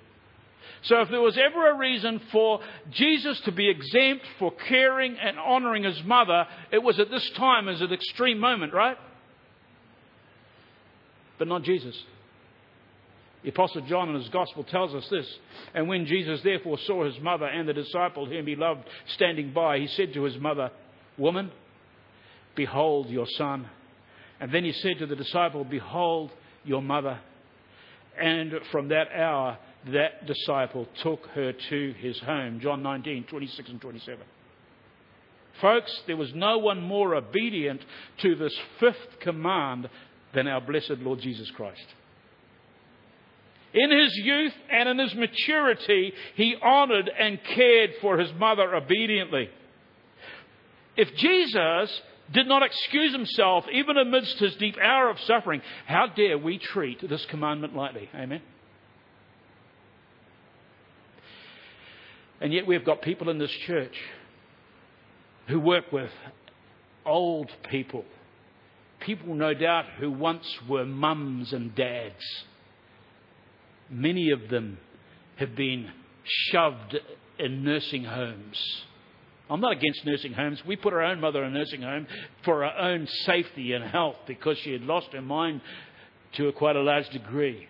So, 0.82 1.00
if 1.00 1.10
there 1.10 1.20
was 1.20 1.36
ever 1.36 1.70
a 1.70 1.76
reason 1.76 2.20
for 2.30 2.60
Jesus 2.90 3.40
to 3.42 3.52
be 3.52 3.68
exempt 3.68 4.24
for 4.38 4.52
caring 4.52 5.16
and 5.18 5.38
honouring 5.38 5.84
his 5.84 6.02
mother, 6.04 6.46
it 6.70 6.82
was 6.82 6.98
at 7.00 7.10
this 7.10 7.28
time 7.30 7.68
as 7.68 7.80
an 7.80 7.92
extreme 7.92 8.38
moment, 8.38 8.72
right? 8.72 8.96
But 11.38 11.48
not 11.48 11.62
Jesus. 11.64 12.00
The 13.42 13.48
Apostle 13.50 13.82
John 13.82 14.10
in 14.10 14.16
his 14.16 14.28
Gospel 14.28 14.64
tells 14.64 14.94
us 14.94 15.08
this. 15.08 15.26
And 15.74 15.88
when 15.88 16.04
Jesus 16.04 16.42
therefore 16.42 16.78
saw 16.86 17.04
his 17.04 17.18
mother 17.20 17.46
and 17.46 17.68
the 17.68 17.72
disciple 17.72 18.26
whom 18.26 18.46
he 18.46 18.54
loved 18.54 18.84
standing 19.14 19.52
by, 19.52 19.78
he 19.78 19.86
said 19.86 20.12
to 20.14 20.24
his 20.24 20.36
mother, 20.36 20.70
Woman, 21.16 21.50
behold 22.54 23.08
your 23.08 23.26
son. 23.26 23.66
And 24.40 24.52
then 24.52 24.64
he 24.64 24.72
said 24.72 24.98
to 24.98 25.06
the 25.06 25.16
disciple, 25.16 25.64
Behold 25.64 26.30
your 26.64 26.82
mother. 26.82 27.18
And 28.20 28.52
from 28.70 28.88
that 28.88 29.10
hour, 29.12 29.58
that 29.92 30.26
disciple 30.26 30.86
took 31.02 31.26
her 31.28 31.52
to 31.52 31.92
his 31.98 32.18
home. 32.20 32.60
John 32.60 32.82
19, 32.82 33.24
26 33.24 33.70
and 33.70 33.80
27. 33.80 34.18
Folks, 35.60 36.02
there 36.06 36.16
was 36.16 36.32
no 36.34 36.58
one 36.58 36.80
more 36.82 37.14
obedient 37.14 37.80
to 38.22 38.34
this 38.36 38.56
fifth 38.78 39.20
command 39.20 39.88
than 40.34 40.46
our 40.46 40.60
blessed 40.60 40.98
Lord 41.00 41.20
Jesus 41.20 41.50
Christ. 41.50 41.84
In 43.72 43.90
his 43.90 44.16
youth 44.16 44.52
and 44.70 44.88
in 44.88 44.98
his 44.98 45.14
maturity, 45.14 46.12
he 46.34 46.56
honored 46.60 47.08
and 47.08 47.38
cared 47.54 47.90
for 48.00 48.18
his 48.18 48.32
mother 48.34 48.74
obediently. 48.74 49.48
If 50.96 51.14
Jesus 51.14 52.00
did 52.32 52.46
not 52.46 52.62
excuse 52.62 53.12
himself 53.12 53.64
even 53.72 53.96
amidst 53.96 54.38
his 54.38 54.54
deep 54.56 54.76
hour 54.78 55.10
of 55.10 55.18
suffering. 55.20 55.62
How 55.86 56.06
dare 56.06 56.38
we 56.38 56.58
treat 56.58 57.06
this 57.08 57.24
commandment 57.26 57.74
lightly? 57.74 58.08
Amen. 58.14 58.42
And 62.40 62.52
yet 62.52 62.66
we've 62.66 62.84
got 62.84 63.02
people 63.02 63.28
in 63.30 63.38
this 63.38 63.50
church 63.50 63.94
who 65.48 65.60
work 65.60 65.92
with 65.92 66.10
old 67.04 67.50
people. 67.68 68.04
People, 69.00 69.34
no 69.34 69.52
doubt, 69.52 69.86
who 69.98 70.10
once 70.10 70.46
were 70.68 70.84
mums 70.84 71.52
and 71.52 71.74
dads. 71.74 72.44
Many 73.90 74.30
of 74.30 74.48
them 74.48 74.78
have 75.36 75.56
been 75.56 75.90
shoved 76.24 76.96
in 77.38 77.64
nursing 77.64 78.04
homes. 78.04 78.84
I'm 79.48 79.60
not 79.60 79.72
against 79.72 80.04
nursing 80.04 80.32
homes. 80.32 80.62
We 80.64 80.76
put 80.76 80.92
our 80.92 81.02
own 81.02 81.20
mother 81.20 81.42
in 81.42 81.54
a 81.54 81.58
nursing 81.58 81.82
home 81.82 82.06
for 82.44 82.64
our 82.64 82.78
own 82.78 83.08
safety 83.24 83.72
and 83.72 83.84
health 83.84 84.16
because 84.28 84.56
she 84.58 84.72
had 84.72 84.82
lost 84.82 85.08
her 85.12 85.22
mind 85.22 85.60
to 86.34 86.46
a 86.46 86.52
quite 86.52 86.76
a 86.76 86.82
large 86.82 87.08
degree. 87.08 87.66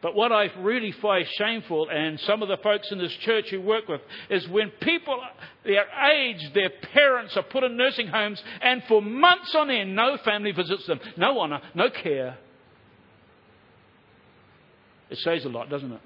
But 0.00 0.14
what 0.14 0.32
I 0.32 0.50
really 0.60 0.92
find 0.92 1.26
shameful, 1.36 1.88
and 1.90 2.20
some 2.20 2.42
of 2.42 2.48
the 2.48 2.58
folks 2.58 2.90
in 2.92 2.98
this 2.98 3.12
church 3.22 3.46
who 3.50 3.60
work 3.60 3.88
with, 3.88 4.00
is 4.30 4.46
when 4.48 4.70
people, 4.80 5.20
their 5.64 5.86
age, 6.12 6.52
their 6.54 6.70
parents 6.92 7.36
are 7.36 7.42
put 7.42 7.64
in 7.64 7.76
nursing 7.76 8.06
homes, 8.06 8.42
and 8.62 8.82
for 8.88 9.02
months 9.02 9.54
on 9.54 9.70
end, 9.70 9.96
no 9.96 10.16
family 10.18 10.52
visits 10.52 10.86
them, 10.86 11.00
no 11.16 11.40
honour, 11.40 11.60
no 11.74 11.90
care. 11.90 12.38
It 15.16 15.22
says 15.22 15.44
a 15.46 15.48
lot, 15.48 15.70
doesn't 15.70 15.92
it? 15.92 16.00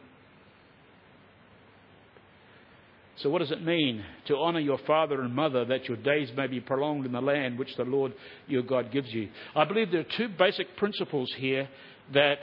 So, 3.16 3.28
what 3.28 3.40
does 3.40 3.50
it 3.50 3.62
mean 3.62 4.04
to 4.28 4.36
honour 4.36 4.60
your 4.60 4.78
father 4.86 5.20
and 5.20 5.34
mother 5.34 5.64
that 5.66 5.86
your 5.86 5.96
days 5.96 6.30
may 6.36 6.46
be 6.46 6.60
prolonged 6.60 7.04
in 7.04 7.12
the 7.12 7.20
land 7.20 7.58
which 7.58 7.74
the 7.76 7.84
Lord 7.84 8.14
your 8.46 8.62
God 8.62 8.92
gives 8.92 9.12
you? 9.12 9.28
I 9.54 9.64
believe 9.64 9.90
there 9.90 10.00
are 10.00 10.16
two 10.16 10.28
basic 10.28 10.76
principles 10.76 11.30
here 11.36 11.68
that 12.14 12.38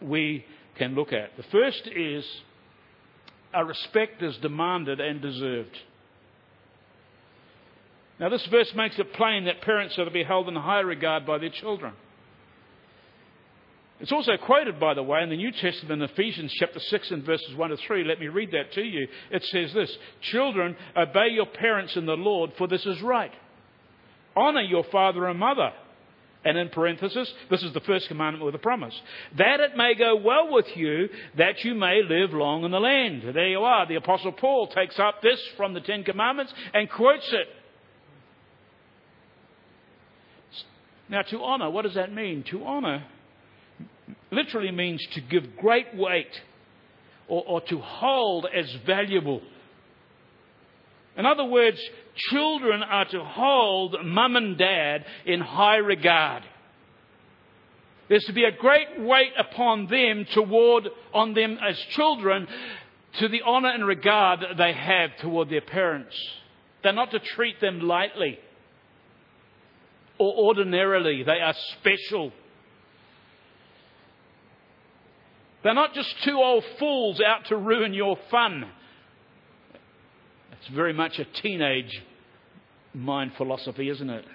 we 0.00 0.44
can 0.78 0.94
look 0.94 1.12
at. 1.12 1.36
The 1.36 1.42
first 1.50 1.88
is 1.94 2.24
a 3.52 3.64
respect 3.64 4.22
is 4.22 4.36
demanded 4.38 5.00
and 5.00 5.20
deserved. 5.20 5.76
Now, 8.20 8.28
this 8.28 8.46
verse 8.50 8.72
makes 8.76 8.98
it 8.98 9.12
plain 9.14 9.46
that 9.46 9.60
parents 9.62 9.98
are 9.98 10.04
to 10.04 10.10
be 10.10 10.24
held 10.24 10.48
in 10.48 10.54
high 10.54 10.80
regard 10.80 11.26
by 11.26 11.38
their 11.38 11.50
children. 11.50 11.94
It's 14.00 14.12
also 14.12 14.32
quoted, 14.36 14.80
by 14.80 14.94
the 14.94 15.02
way, 15.02 15.22
in 15.22 15.30
the 15.30 15.36
New 15.36 15.52
Testament, 15.52 16.02
Ephesians 16.02 16.52
chapter 16.58 16.80
6 16.80 17.10
and 17.12 17.24
verses 17.24 17.54
1 17.54 17.70
to 17.70 17.76
3. 17.76 18.04
Let 18.04 18.18
me 18.20 18.26
read 18.26 18.50
that 18.50 18.72
to 18.72 18.82
you. 18.82 19.06
It 19.30 19.44
says 19.44 19.72
this 19.72 19.96
Children, 20.32 20.76
obey 20.96 21.28
your 21.30 21.46
parents 21.46 21.96
in 21.96 22.06
the 22.06 22.16
Lord, 22.16 22.52
for 22.58 22.66
this 22.66 22.84
is 22.84 23.00
right. 23.02 23.32
Honour 24.36 24.62
your 24.62 24.84
father 24.90 25.28
and 25.28 25.38
mother 25.38 25.72
and 26.44 26.58
in 26.58 26.68
parenthesis, 26.68 27.32
this 27.50 27.62
is 27.62 27.72
the 27.72 27.80
first 27.80 28.08
commandment 28.08 28.44
with 28.44 28.54
a 28.54 28.58
promise. 28.58 28.94
That 29.38 29.60
it 29.60 29.76
may 29.76 29.94
go 29.94 30.16
well 30.16 30.52
with 30.52 30.66
you, 30.74 31.08
that 31.38 31.64
you 31.64 31.74
may 31.74 32.02
live 32.02 32.34
long 32.34 32.64
in 32.64 32.70
the 32.70 32.80
land. 32.80 33.22
There 33.34 33.48
you 33.48 33.60
are. 33.60 33.86
The 33.86 33.94
Apostle 33.94 34.32
Paul 34.32 34.68
takes 34.68 34.98
up 34.98 35.22
this 35.22 35.40
from 35.56 35.72
the 35.72 35.80
Ten 35.80 36.04
Commandments 36.04 36.52
and 36.74 36.90
quotes 36.90 37.26
it. 37.32 37.48
Now, 41.08 41.22
to 41.22 41.42
honour, 41.42 41.70
what 41.70 41.82
does 41.82 41.94
that 41.94 42.12
mean? 42.12 42.44
To 42.50 42.64
honour 42.64 43.04
literally 44.34 44.70
means 44.70 45.04
to 45.12 45.20
give 45.20 45.56
great 45.56 45.94
weight 45.94 46.40
or, 47.28 47.44
or 47.46 47.60
to 47.62 47.78
hold 47.78 48.46
as 48.54 48.70
valuable. 48.86 49.40
In 51.16 51.26
other 51.26 51.44
words, 51.44 51.80
children 52.16 52.82
are 52.82 53.04
to 53.06 53.24
hold 53.24 53.96
mum 54.04 54.36
and 54.36 54.58
dad 54.58 55.04
in 55.24 55.40
high 55.40 55.76
regard. 55.76 56.42
There's 58.08 58.24
to 58.24 58.32
be 58.32 58.44
a 58.44 58.52
great 58.52 59.00
weight 59.00 59.32
upon 59.38 59.86
them 59.86 60.26
toward, 60.32 60.88
on 61.12 61.34
them 61.34 61.58
as 61.66 61.78
children, 61.90 62.46
to 63.20 63.28
the 63.28 63.42
honour 63.42 63.70
and 63.70 63.86
regard 63.86 64.40
that 64.40 64.56
they 64.56 64.72
have 64.72 65.16
toward 65.20 65.48
their 65.48 65.60
parents. 65.60 66.14
They're 66.82 66.92
not 66.92 67.12
to 67.12 67.20
treat 67.20 67.60
them 67.60 67.80
lightly 67.80 68.38
or 70.18 70.34
ordinarily. 70.34 71.22
They 71.22 71.40
are 71.40 71.54
special. 71.78 72.32
They're 75.64 75.74
not 75.74 75.94
just 75.94 76.14
two 76.24 76.36
old 76.36 76.62
fools 76.78 77.20
out 77.26 77.46
to 77.46 77.56
ruin 77.56 77.94
your 77.94 78.18
fun. 78.30 78.66
It's 80.52 80.68
very 80.74 80.92
much 80.92 81.18
a 81.18 81.24
teenage 81.24 82.02
mind 82.92 83.32
philosophy, 83.36 83.88
isn't 83.88 84.10
it? 84.10 84.26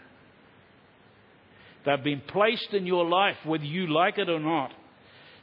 They've 1.85 2.03
been 2.03 2.21
placed 2.27 2.73
in 2.73 2.85
your 2.85 3.05
life, 3.05 3.37
whether 3.45 3.63
you 3.63 3.87
like 3.87 4.17
it 4.17 4.27
or 4.27 4.39
not, 4.39 4.71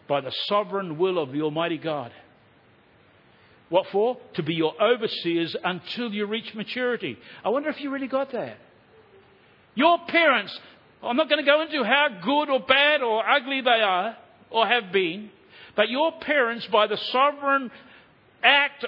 by 0.08 0.20
the 0.20 0.32
sovereign 0.46 0.98
will 0.98 1.18
of 1.22 1.32
the 1.32 1.42
Almighty 1.42 1.78
God. 1.78 2.12
What 3.68 3.86
for? 3.90 4.18
To 4.34 4.42
be 4.42 4.54
your 4.54 4.74
overseers 4.80 5.56
until 5.64 6.12
you 6.12 6.26
reach 6.26 6.52
maturity. 6.54 7.16
I 7.44 7.48
wonder 7.48 7.68
if 7.68 7.80
you 7.80 7.90
really 7.90 8.06
got 8.06 8.32
that. 8.32 8.58
Your 9.74 9.98
parents, 10.08 10.56
I'm 11.02 11.16
not 11.16 11.28
going 11.28 11.44
to 11.44 11.50
go 11.50 11.62
into 11.62 11.84
how 11.84 12.08
good 12.24 12.50
or 12.50 12.60
bad 12.60 13.02
or 13.02 13.28
ugly 13.28 13.60
they 13.60 13.70
are 13.82 14.16
or 14.50 14.66
have 14.66 14.92
been, 14.92 15.30
but 15.76 15.88
your 15.88 16.12
parents, 16.20 16.66
by 16.72 16.86
the 16.86 16.96
sovereign 17.12 17.70
act 18.42 18.84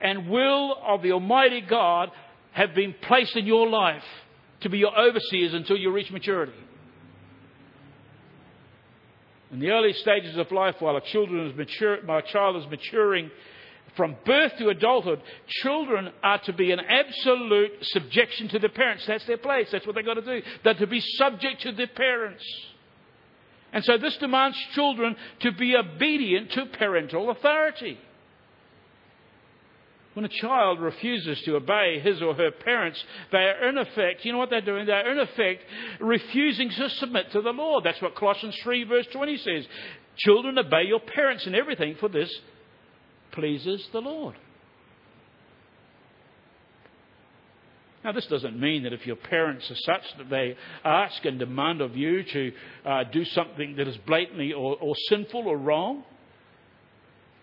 and 0.00 0.28
will 0.30 0.76
of 0.86 1.02
the 1.02 1.12
Almighty 1.12 1.60
God 1.60 2.10
have 2.52 2.74
been 2.74 2.94
placed 3.02 3.36
in 3.36 3.46
your 3.46 3.68
life 3.68 4.04
to 4.60 4.68
be 4.68 4.78
your 4.78 4.96
overseers 4.98 5.54
until 5.54 5.76
you 5.76 5.92
reach 5.92 6.10
maturity. 6.10 6.52
In 9.50 9.60
the 9.60 9.70
early 9.70 9.92
stages 9.94 10.36
of 10.36 10.50
life, 10.52 10.76
while 10.78 10.96
a 10.96 11.00
children 11.00 11.46
is 11.48 11.56
mature, 11.56 12.02
my 12.02 12.20
child 12.20 12.56
is 12.56 12.70
maturing 12.70 13.30
from 13.96 14.16
birth 14.24 14.52
to 14.58 14.68
adulthood, 14.68 15.20
children 15.48 16.10
are 16.22 16.38
to 16.40 16.52
be 16.52 16.70
in 16.70 16.78
absolute 16.78 17.72
subjection 17.82 18.48
to 18.48 18.58
their 18.58 18.70
parents. 18.70 19.04
That's 19.06 19.26
their 19.26 19.38
place. 19.38 19.68
That's 19.72 19.86
what 19.86 19.96
they've 19.96 20.04
got 20.04 20.14
to 20.14 20.22
do. 20.22 20.46
They're 20.62 20.74
to 20.74 20.86
be 20.86 21.00
subject 21.00 21.62
to 21.62 21.72
their 21.72 21.88
parents. 21.88 22.44
And 23.72 23.84
so 23.84 23.98
this 23.98 24.16
demands 24.16 24.56
children 24.74 25.16
to 25.40 25.52
be 25.52 25.76
obedient 25.76 26.52
to 26.52 26.66
parental 26.66 27.30
authority. 27.30 27.98
When 30.14 30.24
a 30.24 30.40
child 30.40 30.80
refuses 30.80 31.40
to 31.42 31.56
obey 31.56 32.00
his 32.00 32.20
or 32.22 32.34
her 32.34 32.50
parents, 32.50 33.02
they 33.30 33.38
are 33.38 33.68
in 33.68 33.78
effect, 33.78 34.24
you 34.24 34.32
know 34.32 34.38
what 34.38 34.50
they're 34.50 34.60
doing? 34.60 34.86
They're 34.86 35.12
in 35.12 35.20
effect 35.20 35.62
refusing 36.00 36.70
to 36.70 36.90
submit 36.90 37.30
to 37.32 37.42
the 37.42 37.52
Lord. 37.52 37.84
That's 37.84 38.02
what 38.02 38.16
Colossians 38.16 38.56
3 38.62 38.84
verse 38.84 39.06
20 39.12 39.36
says. 39.36 39.66
Children, 40.16 40.58
obey 40.58 40.84
your 40.88 40.98
parents 40.98 41.46
in 41.46 41.54
everything, 41.54 41.94
for 42.00 42.08
this 42.08 42.34
pleases 43.30 43.86
the 43.92 44.00
Lord. 44.00 44.34
Now, 48.04 48.12
this 48.12 48.26
doesn't 48.26 48.58
mean 48.58 48.84
that 48.84 48.92
if 48.92 49.06
your 49.06 49.16
parents 49.16 49.68
are 49.70 49.76
such 49.76 50.02
that 50.18 50.30
they 50.30 50.56
ask 50.84 51.24
and 51.24 51.38
demand 51.38 51.80
of 51.80 51.96
you 51.96 52.22
to 52.22 52.52
uh, 52.86 53.04
do 53.04 53.24
something 53.24 53.74
that 53.76 53.88
is 53.88 53.96
blatantly 54.06 54.52
or, 54.52 54.76
or 54.80 54.94
sinful 55.08 55.48
or 55.48 55.56
wrong, 55.56 56.04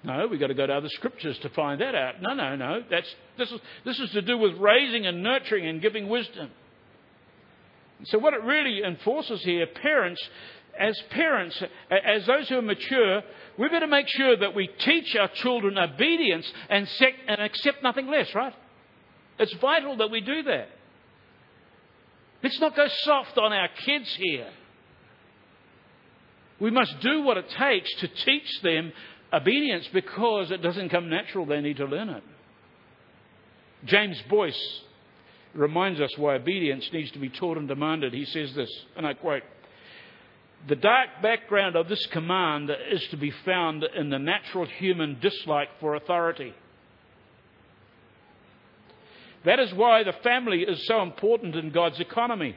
no, 0.05 0.27
we've 0.27 0.39
got 0.39 0.47
to 0.47 0.53
go 0.53 0.67
to 0.67 0.73
other 0.73 0.89
scriptures 0.89 1.37
to 1.39 1.49
find 1.49 1.81
that 1.81 1.95
out. 1.95 2.21
No, 2.21 2.33
no, 2.33 2.55
no. 2.55 2.83
That's, 2.89 3.13
this, 3.37 3.51
is, 3.51 3.59
this 3.83 3.99
is 3.99 4.11
to 4.11 4.21
do 4.21 4.37
with 4.37 4.53
raising 4.57 5.07
and 5.07 5.23
nurturing 5.23 5.67
and 5.67 5.81
giving 5.81 6.07
wisdom. 6.07 6.51
So, 8.05 8.19
what 8.19 8.33
it 8.33 8.43
really 8.43 8.83
enforces 8.83 9.41
here, 9.43 9.65
parents, 9.65 10.21
as 10.77 11.01
parents, 11.09 11.61
as 11.89 12.25
those 12.27 12.47
who 12.49 12.57
are 12.57 12.61
mature, 12.61 13.23
we 13.57 13.67
better 13.69 13.87
make 13.87 14.07
sure 14.09 14.37
that 14.37 14.53
we 14.53 14.67
teach 14.79 15.15
our 15.15 15.29
children 15.29 15.77
obedience 15.77 16.45
and, 16.69 16.87
sec- 16.87 17.13
and 17.27 17.41
accept 17.41 17.81
nothing 17.81 18.07
less, 18.07 18.33
right? 18.35 18.53
It's 19.39 19.53
vital 19.55 19.97
that 19.97 20.11
we 20.11 20.21
do 20.21 20.43
that. 20.43 20.69
Let's 22.43 22.59
not 22.59 22.75
go 22.75 22.87
soft 22.87 23.37
on 23.37 23.51
our 23.51 23.69
kids 23.85 24.15
here. 24.19 24.47
We 26.59 26.71
must 26.71 26.99
do 27.01 27.21
what 27.21 27.37
it 27.37 27.49
takes 27.49 27.93
to 27.95 28.07
teach 28.07 28.61
them 28.61 28.93
obedience 29.33 29.89
because 29.91 30.51
it 30.51 30.61
doesn't 30.61 30.89
come 30.89 31.09
natural, 31.09 31.45
they 31.45 31.59
need 31.59 31.77
to 31.77 31.85
learn 31.85 32.09
it. 32.09 32.23
James 33.85 34.21
Boice 34.29 34.81
reminds 35.53 35.99
us 35.99 36.17
why 36.17 36.35
obedience 36.35 36.89
needs 36.93 37.11
to 37.11 37.19
be 37.19 37.29
taught 37.29 37.57
and 37.57 37.67
demanded. 37.67 38.13
He 38.13 38.25
says 38.25 38.53
this, 38.53 38.69
and 38.95 39.05
I 39.05 39.13
quote 39.13 39.43
The 40.67 40.75
dark 40.75 41.09
background 41.21 41.75
of 41.75 41.89
this 41.89 42.05
command 42.07 42.69
is 42.91 43.05
to 43.11 43.17
be 43.17 43.31
found 43.43 43.83
in 43.95 44.09
the 44.09 44.19
natural 44.19 44.65
human 44.65 45.19
dislike 45.19 45.69
for 45.79 45.95
authority. 45.95 46.53
That 49.45 49.59
is 49.59 49.73
why 49.73 50.03
the 50.03 50.13
family 50.23 50.61
is 50.61 50.85
so 50.87 51.01
important 51.01 51.55
in 51.55 51.71
God's 51.71 51.99
economy. 51.99 52.55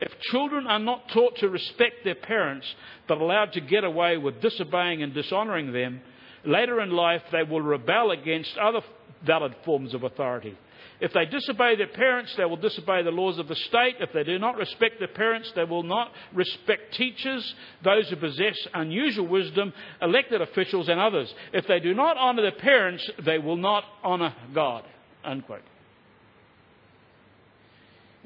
If 0.00 0.12
children 0.30 0.66
are 0.66 0.78
not 0.78 1.08
taught 1.14 1.36
to 1.38 1.48
respect 1.48 2.04
their 2.04 2.16
parents, 2.16 2.66
but 3.08 3.18
allowed 3.18 3.52
to 3.52 3.60
get 3.60 3.84
away 3.84 4.18
with 4.18 4.42
disobeying 4.42 5.02
and 5.02 5.14
dishonouring 5.14 5.72
them, 5.72 6.00
later 6.44 6.80
in 6.80 6.90
life 6.90 7.22
they 7.32 7.42
will 7.42 7.62
rebel 7.62 8.10
against 8.10 8.56
other 8.58 8.80
valid 9.24 9.54
forms 9.64 9.94
of 9.94 10.02
authority. 10.02 10.56
If 10.98 11.12
they 11.12 11.26
disobey 11.26 11.76
their 11.76 11.88
parents, 11.88 12.34
they 12.36 12.44
will 12.46 12.56
disobey 12.56 13.02
the 13.02 13.10
laws 13.10 13.38
of 13.38 13.48
the 13.48 13.54
state. 13.54 13.96
If 14.00 14.12
they 14.14 14.24
do 14.24 14.38
not 14.38 14.56
respect 14.56 14.98
their 14.98 15.08
parents, 15.08 15.52
they 15.54 15.64
will 15.64 15.82
not 15.82 16.10
respect 16.34 16.94
teachers, 16.94 17.54
those 17.84 18.08
who 18.08 18.16
possess 18.16 18.56
unusual 18.72 19.26
wisdom, 19.26 19.74
elected 20.00 20.40
officials, 20.40 20.88
and 20.88 20.98
others. 20.98 21.32
If 21.52 21.66
they 21.66 21.80
do 21.80 21.92
not 21.92 22.16
honour 22.16 22.42
their 22.42 22.52
parents, 22.52 23.08
they 23.24 23.38
will 23.38 23.56
not 23.56 23.84
honour 24.02 24.34
God. 24.54 24.84
Unquote. 25.22 25.62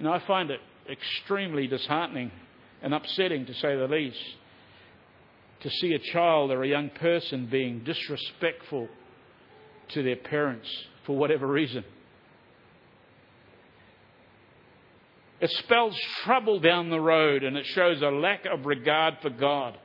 And 0.01 0.09
I 0.09 0.19
find 0.27 0.51
it 0.51 0.61
extremely 0.91 1.67
disheartening 1.67 2.33
and 2.83 2.95
upsetting, 2.95 3.45
to 3.47 3.55
say 3.55 3.77
the 3.77 3.87
least, 3.87 4.19
to 5.61 5.71
see 5.71 5.93
a 5.93 5.99
child 5.99 6.51
or 6.51 6.63
a 6.63 6.69
young 6.69 6.89
person 6.89 7.47
being 7.47 7.85
disrespectful 7.85 8.89
to 9.91 10.03
their 10.03 10.17
parents 10.17 10.69
for 11.05 11.17
whatever 11.17 11.47
reason. 11.47 11.85
It 15.41 15.51
spells 15.51 15.99
trouble 16.25 16.61
down 16.61 16.89
the 16.89 17.01
road 17.01 17.43
and 17.45 17.59
it 17.59 17.67
shows 17.67 18.01
a 18.01 18.09
lack 18.09 18.47
of 18.47 18.65
regard 18.65 19.19
for 19.21 19.31
God. 19.31 19.77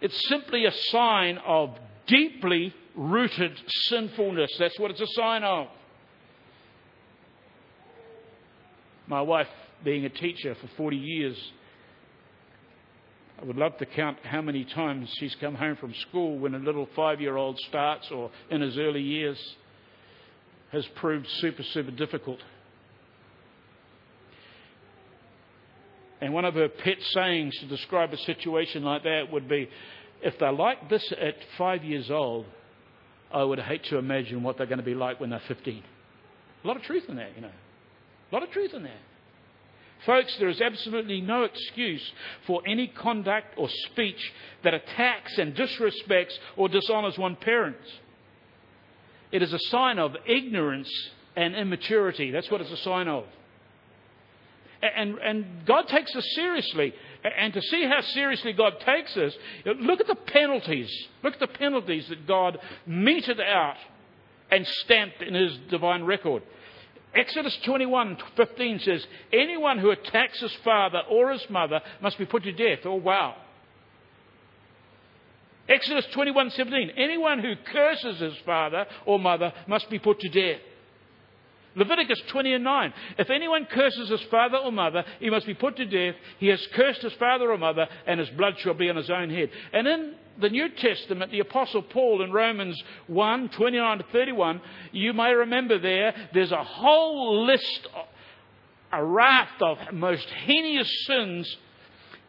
It's 0.00 0.28
simply 0.28 0.64
a 0.64 0.72
sign 0.72 1.38
of 1.38 1.76
deeply 2.06 2.72
rooted 2.98 3.52
sinfulness. 3.68 4.50
That's 4.58 4.78
what 4.78 4.90
it's 4.90 5.00
a 5.00 5.06
sign 5.14 5.44
of. 5.44 5.68
My 9.06 9.22
wife, 9.22 9.46
being 9.84 10.04
a 10.04 10.10
teacher 10.10 10.54
for 10.60 10.68
40 10.76 10.96
years, 10.96 11.52
I 13.40 13.44
would 13.44 13.56
love 13.56 13.78
to 13.78 13.86
count 13.86 14.18
how 14.24 14.42
many 14.42 14.64
times 14.64 15.08
she's 15.18 15.34
come 15.40 15.54
home 15.54 15.76
from 15.76 15.94
school 16.08 16.38
when 16.38 16.56
a 16.56 16.58
little 16.58 16.88
five 16.96 17.20
year 17.20 17.36
old 17.36 17.58
starts 17.68 18.10
or 18.10 18.30
in 18.50 18.60
his 18.60 18.76
early 18.76 19.00
years 19.00 19.38
has 20.72 20.84
proved 20.96 21.26
super, 21.38 21.62
super 21.62 21.92
difficult. 21.92 22.40
And 26.20 26.34
one 26.34 26.44
of 26.44 26.54
her 26.54 26.68
pet 26.68 26.96
sayings 27.12 27.56
to 27.60 27.66
describe 27.66 28.12
a 28.12 28.16
situation 28.18 28.82
like 28.82 29.04
that 29.04 29.30
would 29.30 29.48
be 29.48 29.70
if 30.20 30.36
they're 30.40 30.50
like 30.50 30.90
this 30.90 31.12
at 31.12 31.36
five 31.56 31.84
years 31.84 32.10
old, 32.10 32.44
I 33.32 33.42
would 33.42 33.58
hate 33.58 33.84
to 33.84 33.98
imagine 33.98 34.42
what 34.42 34.56
they're 34.56 34.66
going 34.66 34.78
to 34.78 34.84
be 34.84 34.94
like 34.94 35.20
when 35.20 35.30
they're 35.30 35.42
15. 35.48 35.82
A 36.64 36.66
lot 36.66 36.76
of 36.76 36.82
truth 36.82 37.04
in 37.08 37.16
that, 37.16 37.34
you 37.36 37.42
know. 37.42 37.50
A 38.30 38.34
lot 38.34 38.42
of 38.42 38.50
truth 38.50 38.74
in 38.74 38.82
that. 38.82 39.00
Folks, 40.06 40.36
there 40.38 40.48
is 40.48 40.60
absolutely 40.60 41.20
no 41.20 41.42
excuse 41.42 42.02
for 42.46 42.62
any 42.66 42.86
conduct 42.86 43.54
or 43.56 43.68
speech 43.90 44.32
that 44.62 44.74
attacks 44.74 45.36
and 45.38 45.54
disrespects 45.54 46.32
or 46.56 46.68
dishonors 46.68 47.18
one 47.18 47.36
parent. 47.36 47.76
It 49.32 49.42
is 49.42 49.52
a 49.52 49.58
sign 49.70 49.98
of 49.98 50.14
ignorance 50.26 50.90
and 51.36 51.54
immaturity. 51.54 52.30
That's 52.30 52.50
what 52.50 52.60
it's 52.60 52.70
a 52.70 52.76
sign 52.78 53.08
of. 53.08 53.24
And, 54.80 55.18
and 55.18 55.66
God 55.66 55.88
takes 55.88 56.14
us 56.14 56.24
seriously. 56.34 56.94
And 57.36 57.52
to 57.54 57.62
see 57.62 57.84
how 57.84 58.00
seriously 58.00 58.52
God 58.52 58.80
takes 58.80 59.16
us, 59.16 59.36
look 59.64 60.00
at 60.00 60.06
the 60.06 60.14
penalties. 60.14 60.90
Look 61.22 61.34
at 61.34 61.40
the 61.40 61.46
penalties 61.46 62.08
that 62.08 62.26
God 62.26 62.58
meted 62.86 63.40
out 63.40 63.76
and 64.50 64.66
stamped 64.66 65.22
in 65.22 65.34
His 65.34 65.56
divine 65.70 66.04
record. 66.04 66.42
Exodus 67.14 67.56
21:15 67.64 68.80
says, 68.80 69.06
"Anyone 69.32 69.78
who 69.78 69.90
attacks 69.90 70.40
his 70.40 70.54
father 70.56 71.02
or 71.08 71.32
his 71.32 71.48
mother 71.48 71.80
must 72.00 72.18
be 72.18 72.26
put 72.26 72.42
to 72.44 72.52
death." 72.52 72.84
Oh 72.84 72.94
wow. 72.94 73.34
Exodus 75.68 76.06
21:17, 76.08 76.92
"Anyone 76.96 77.40
who 77.40 77.56
curses 77.56 78.20
his 78.20 78.36
father 78.38 78.86
or 79.04 79.18
mother 79.18 79.52
must 79.66 79.90
be 79.90 79.98
put 79.98 80.20
to 80.20 80.28
death." 80.28 80.60
Leviticus 81.78 82.20
20 82.28 82.54
and 82.54 82.64
9. 82.64 82.92
If 83.18 83.30
anyone 83.30 83.66
curses 83.66 84.08
his 84.10 84.22
father 84.22 84.58
or 84.58 84.72
mother, 84.72 85.04
he 85.20 85.30
must 85.30 85.46
be 85.46 85.54
put 85.54 85.76
to 85.76 85.84
death. 85.84 86.16
He 86.38 86.48
has 86.48 86.66
cursed 86.74 87.02
his 87.02 87.12
father 87.14 87.50
or 87.50 87.58
mother, 87.58 87.86
and 88.06 88.18
his 88.18 88.28
blood 88.30 88.54
shall 88.58 88.74
be 88.74 88.90
on 88.90 88.96
his 88.96 89.10
own 89.10 89.30
head. 89.30 89.50
And 89.72 89.86
in 89.86 90.14
the 90.40 90.50
New 90.50 90.68
Testament, 90.70 91.30
the 91.30 91.40
Apostle 91.40 91.82
Paul 91.82 92.22
in 92.22 92.32
Romans 92.32 92.80
1 93.06 93.50
29 93.50 93.98
to 93.98 94.04
31, 94.12 94.60
you 94.92 95.12
may 95.12 95.32
remember 95.32 95.78
there, 95.78 96.14
there's 96.34 96.52
a 96.52 96.64
whole 96.64 97.44
list, 97.46 97.88
a 98.92 99.04
raft 99.04 99.62
of 99.62 99.78
most 99.92 100.28
heinous 100.28 101.06
sins 101.06 101.56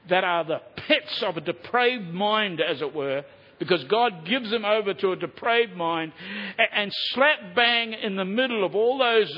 that 0.10 0.24
are 0.24 0.44
the 0.44 0.62
pits 0.88 1.24
of 1.24 1.38
a 1.38 1.42
depraved 1.42 2.14
mind, 2.14 2.62
as 2.62 2.82
it 2.82 2.94
were, 2.94 3.24
because 3.60 3.84
God 3.86 4.26
gives 4.26 4.50
them 4.50 4.66
over 4.66 4.94
to 4.94 5.12
a 5.12 5.16
depraved 5.16 5.76
mind, 5.76 6.14
and 6.74 6.92
slap 7.14 7.56
bang 7.56 7.94
in 7.94 8.16
the 8.16 8.26
middle 8.26 8.66
of 8.66 8.74
all 8.74 8.98
those 8.98 9.30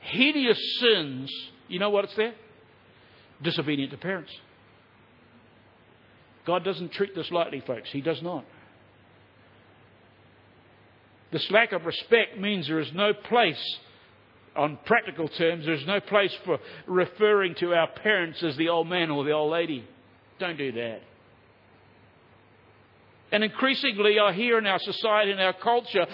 hideous 0.00 0.58
sins, 0.80 1.32
you 1.68 1.78
know 1.78 1.90
what 1.90 2.04
it's 2.04 2.16
there? 2.16 2.34
Disobedient 3.42 3.92
to 3.92 3.96
parents. 3.96 4.32
God 6.44 6.64
doesn't 6.64 6.92
treat 6.92 7.14
this 7.14 7.30
lightly, 7.30 7.62
folks. 7.66 7.90
He 7.90 8.00
does 8.00 8.20
not. 8.22 8.44
This 11.30 11.48
lack 11.50 11.72
of 11.72 11.84
respect 11.84 12.38
means 12.38 12.66
there 12.66 12.80
is 12.80 12.92
no 12.94 13.12
place, 13.12 13.62
on 14.56 14.78
practical 14.86 15.28
terms, 15.28 15.66
there's 15.66 15.86
no 15.86 16.00
place 16.00 16.34
for 16.44 16.58
referring 16.86 17.54
to 17.56 17.74
our 17.74 17.88
parents 17.88 18.42
as 18.42 18.56
the 18.56 18.70
old 18.70 18.88
man 18.88 19.10
or 19.10 19.24
the 19.24 19.32
old 19.32 19.52
lady. 19.52 19.86
Don't 20.40 20.56
do 20.56 20.72
that. 20.72 21.02
And 23.30 23.44
increasingly, 23.44 24.18
I 24.18 24.32
hear 24.32 24.58
in 24.58 24.66
our 24.66 24.78
society, 24.78 25.32
in 25.32 25.38
our 25.38 25.52
culture, 25.52 26.06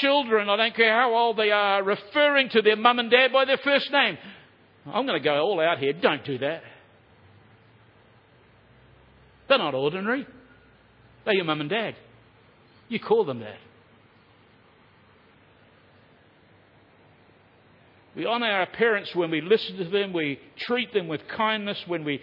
children, 0.00 0.48
I 0.48 0.56
don't 0.56 0.74
care 0.74 0.92
how 0.92 1.14
old 1.14 1.36
they 1.36 1.50
are, 1.52 1.82
referring 1.82 2.48
to 2.50 2.62
their 2.62 2.76
mum 2.76 2.98
and 2.98 3.10
dad 3.10 3.32
by 3.32 3.44
their 3.44 3.58
first 3.58 3.92
name. 3.92 4.18
I'm 4.86 5.06
going 5.06 5.20
to 5.20 5.24
go 5.24 5.40
all 5.40 5.60
out 5.60 5.78
here. 5.78 5.92
Don't 5.92 6.24
do 6.24 6.38
that. 6.38 6.62
They're 9.48 9.58
not 9.58 9.74
ordinary. 9.74 10.26
They're 11.24 11.34
your 11.34 11.44
mum 11.44 11.60
and 11.60 11.70
dad. 11.70 11.94
You 12.88 12.98
call 12.98 13.24
them 13.24 13.40
that. 13.40 13.58
We 18.16 18.26
honour 18.26 18.50
our 18.50 18.66
parents 18.66 19.14
when 19.14 19.30
we 19.30 19.40
listen 19.40 19.76
to 19.76 19.84
them, 19.84 20.12
we 20.12 20.40
treat 20.58 20.92
them 20.92 21.06
with 21.06 21.20
kindness 21.28 21.78
when 21.86 22.04
we, 22.04 22.20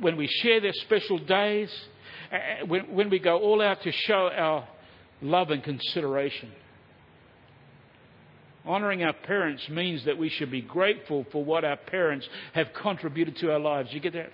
when 0.00 0.16
we 0.16 0.26
share 0.26 0.60
their 0.60 0.72
special 0.72 1.18
days, 1.18 1.70
Uh, 2.32 2.66
when, 2.66 2.94
when 2.94 3.10
we 3.10 3.18
go 3.18 3.38
all 3.38 3.62
out 3.62 3.82
to 3.82 3.92
show 3.92 4.30
our 4.34 4.68
love 5.22 5.50
and 5.50 5.62
consideration. 5.62 6.50
Honouring 8.66 9.04
our 9.04 9.12
parents 9.12 9.68
means 9.68 10.04
that 10.06 10.18
we 10.18 10.28
should 10.28 10.50
be 10.50 10.60
grateful 10.60 11.24
for 11.30 11.44
what 11.44 11.64
our 11.64 11.76
parents 11.76 12.28
have 12.52 12.66
contributed 12.80 13.36
to 13.36 13.52
our 13.52 13.60
lives. 13.60 13.90
You 13.92 14.00
get 14.00 14.14
that? 14.14 14.30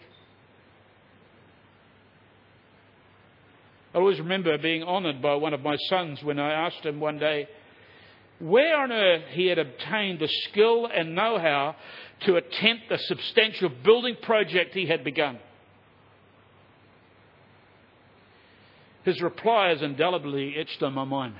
I 3.95 3.99
always 3.99 4.19
remember 4.19 4.57
being 4.57 4.83
honoured 4.83 5.21
by 5.21 5.35
one 5.35 5.53
of 5.53 5.61
my 5.61 5.77
sons 5.89 6.23
when 6.23 6.39
I 6.39 6.67
asked 6.67 6.85
him 6.85 6.99
one 6.99 7.19
day 7.19 7.47
where 8.39 8.81
on 8.81 8.91
earth 8.91 9.23
he 9.31 9.47
had 9.47 9.59
obtained 9.59 10.19
the 10.19 10.29
skill 10.49 10.89
and 10.93 11.15
know 11.15 11.39
how 11.39 11.77
to 12.25 12.37
attempt 12.37 12.89
the 12.89 12.99
substantial 12.99 13.69
building 13.85 14.17
project 14.23 14.75
he 14.75 14.87
had 14.87 15.05
begun. 15.05 15.39
His 19.05 19.21
reply 19.21 19.73
is 19.73 19.83
indelibly 19.83 20.55
etched 20.57 20.83
on 20.83 20.93
my 20.93 21.05
mind. 21.05 21.35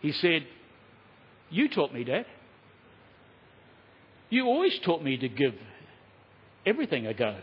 He 0.00 0.12
said, 0.12 0.46
You 1.50 1.68
taught 1.68 1.92
me, 1.92 2.04
Dad. 2.04 2.26
You 4.30 4.46
always 4.46 4.78
taught 4.84 5.02
me 5.02 5.18
to 5.18 5.28
give 5.28 5.54
everything 6.64 7.06
a 7.06 7.14
go. 7.14 7.36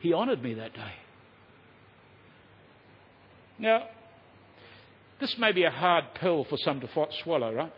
He 0.00 0.14
honoured 0.14 0.42
me 0.42 0.54
that 0.54 0.72
day. 0.72 0.92
Now, 3.58 3.88
this 5.20 5.34
may 5.38 5.52
be 5.52 5.64
a 5.64 5.70
hard 5.70 6.04
pill 6.20 6.44
for 6.48 6.56
some 6.58 6.80
to 6.80 6.88
swallow, 7.22 7.52
right? 7.52 7.72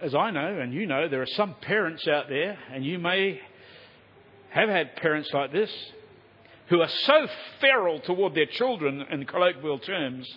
As 0.00 0.14
I 0.14 0.30
know, 0.30 0.60
and 0.60 0.72
you 0.72 0.86
know, 0.86 1.08
there 1.08 1.22
are 1.22 1.26
some 1.26 1.54
parents 1.60 2.06
out 2.08 2.28
there, 2.28 2.58
and 2.72 2.84
you 2.84 2.98
may 2.98 3.40
have 4.54 4.68
had 4.68 4.96
parents 4.96 5.30
like 5.32 5.52
this, 5.52 5.70
who 6.68 6.80
are 6.80 6.88
so 6.88 7.26
feral 7.60 8.00
toward 8.00 8.34
their 8.34 8.46
children, 8.46 9.04
in 9.10 9.26
colloquial 9.26 9.78
terms, 9.80 10.32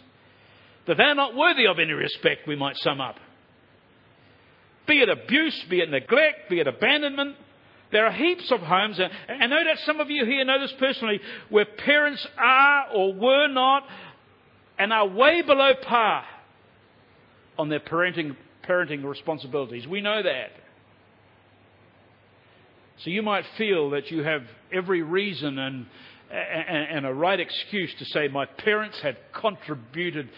that 0.88 0.98
they're 0.98 1.16
not 1.16 1.36
worthy 1.36 1.68
of 1.68 1.80
any 1.80 1.94
respect, 1.94 2.48
we 2.48 2.56
might 2.56 2.76
sum 2.78 3.00
up. 3.00 3.16
Be 4.88 5.02
it 5.02 5.10
abuse, 5.10 5.64
be 5.70 5.80
it 5.82 5.90
neglect, 5.90 6.50
be 6.50 6.60
it 6.60 6.68
abandonment, 6.68 7.36
there 7.92 8.06
are 8.06 8.12
heaps 8.12 8.52
of 8.52 8.60
homes, 8.60 9.00
and 9.00 9.12
I 9.30 9.48
know 9.48 9.64
that 9.64 9.80
some 9.86 10.02
of 10.02 10.10
you 10.10 10.26
here 10.26 10.44
know 10.44 10.60
this 10.60 10.74
personally, 10.78 11.22
where 11.50 11.66
parents 11.66 12.26
are 12.38 12.88
or 12.94 13.14
were 13.14 13.48
not 13.48 13.84
and 14.78 14.92
are 14.92 15.08
way 15.08 15.42
below 15.42 15.74
par 15.82 16.26
on 17.58 17.70
their 17.70 17.80
parenting, 17.80 18.36
parenting 18.68 19.06
responsibilities. 19.06 19.88
We 19.88 20.02
know 20.02 20.22
that. 20.22 20.52
So 23.04 23.10
you 23.10 23.22
might 23.22 23.46
feel 23.58 23.92
that 23.92 24.10
you 24.10 24.24
have 24.24 24.42
every 24.74 25.02
reason 25.02 25.60
and, 25.60 25.86
and 26.32 27.06
a 27.06 27.14
right 27.14 27.40
excuse 27.40 27.94
to 28.00 28.06
say 28.06 28.28
my 28.28 28.46
parents 28.46 29.00
had 29.02 29.18
contributed 29.34 30.30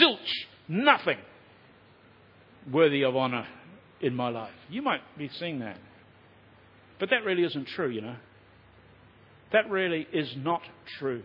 zilch, 0.00 0.46
nothing 0.66 1.18
worthy 2.72 3.04
of 3.04 3.16
honour 3.16 3.46
in 4.00 4.14
my 4.14 4.28
life. 4.28 4.54
You 4.70 4.82
might 4.82 5.02
be 5.16 5.30
seeing 5.38 5.60
that. 5.60 5.78
But 6.98 7.10
that 7.10 7.24
really 7.24 7.44
isn't 7.44 7.68
true, 7.68 7.90
you 7.90 8.00
know. 8.00 8.16
That 9.52 9.70
really 9.70 10.06
is 10.12 10.32
not 10.36 10.62
true. 10.98 11.22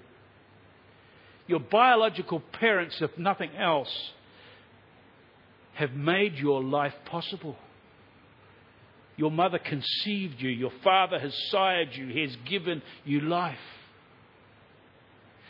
Your 1.48 1.60
biological 1.60 2.42
parents, 2.60 2.98
if 3.02 3.18
nothing 3.18 3.52
else, 3.56 4.12
have 5.74 5.94
made 5.94 6.36
your 6.36 6.62
life 6.62 6.94
possible. 7.06 7.56
Your 9.18 9.32
mother 9.32 9.60
conceived 9.60 10.42
you. 10.42 10.50
Your 10.50 10.72
father 10.84 11.20
has 11.20 11.36
sired 11.50 11.90
you. 11.94 12.08
He 12.08 12.22
has 12.22 12.36
given 12.48 12.82
you 13.06 13.22
life. 13.22 13.58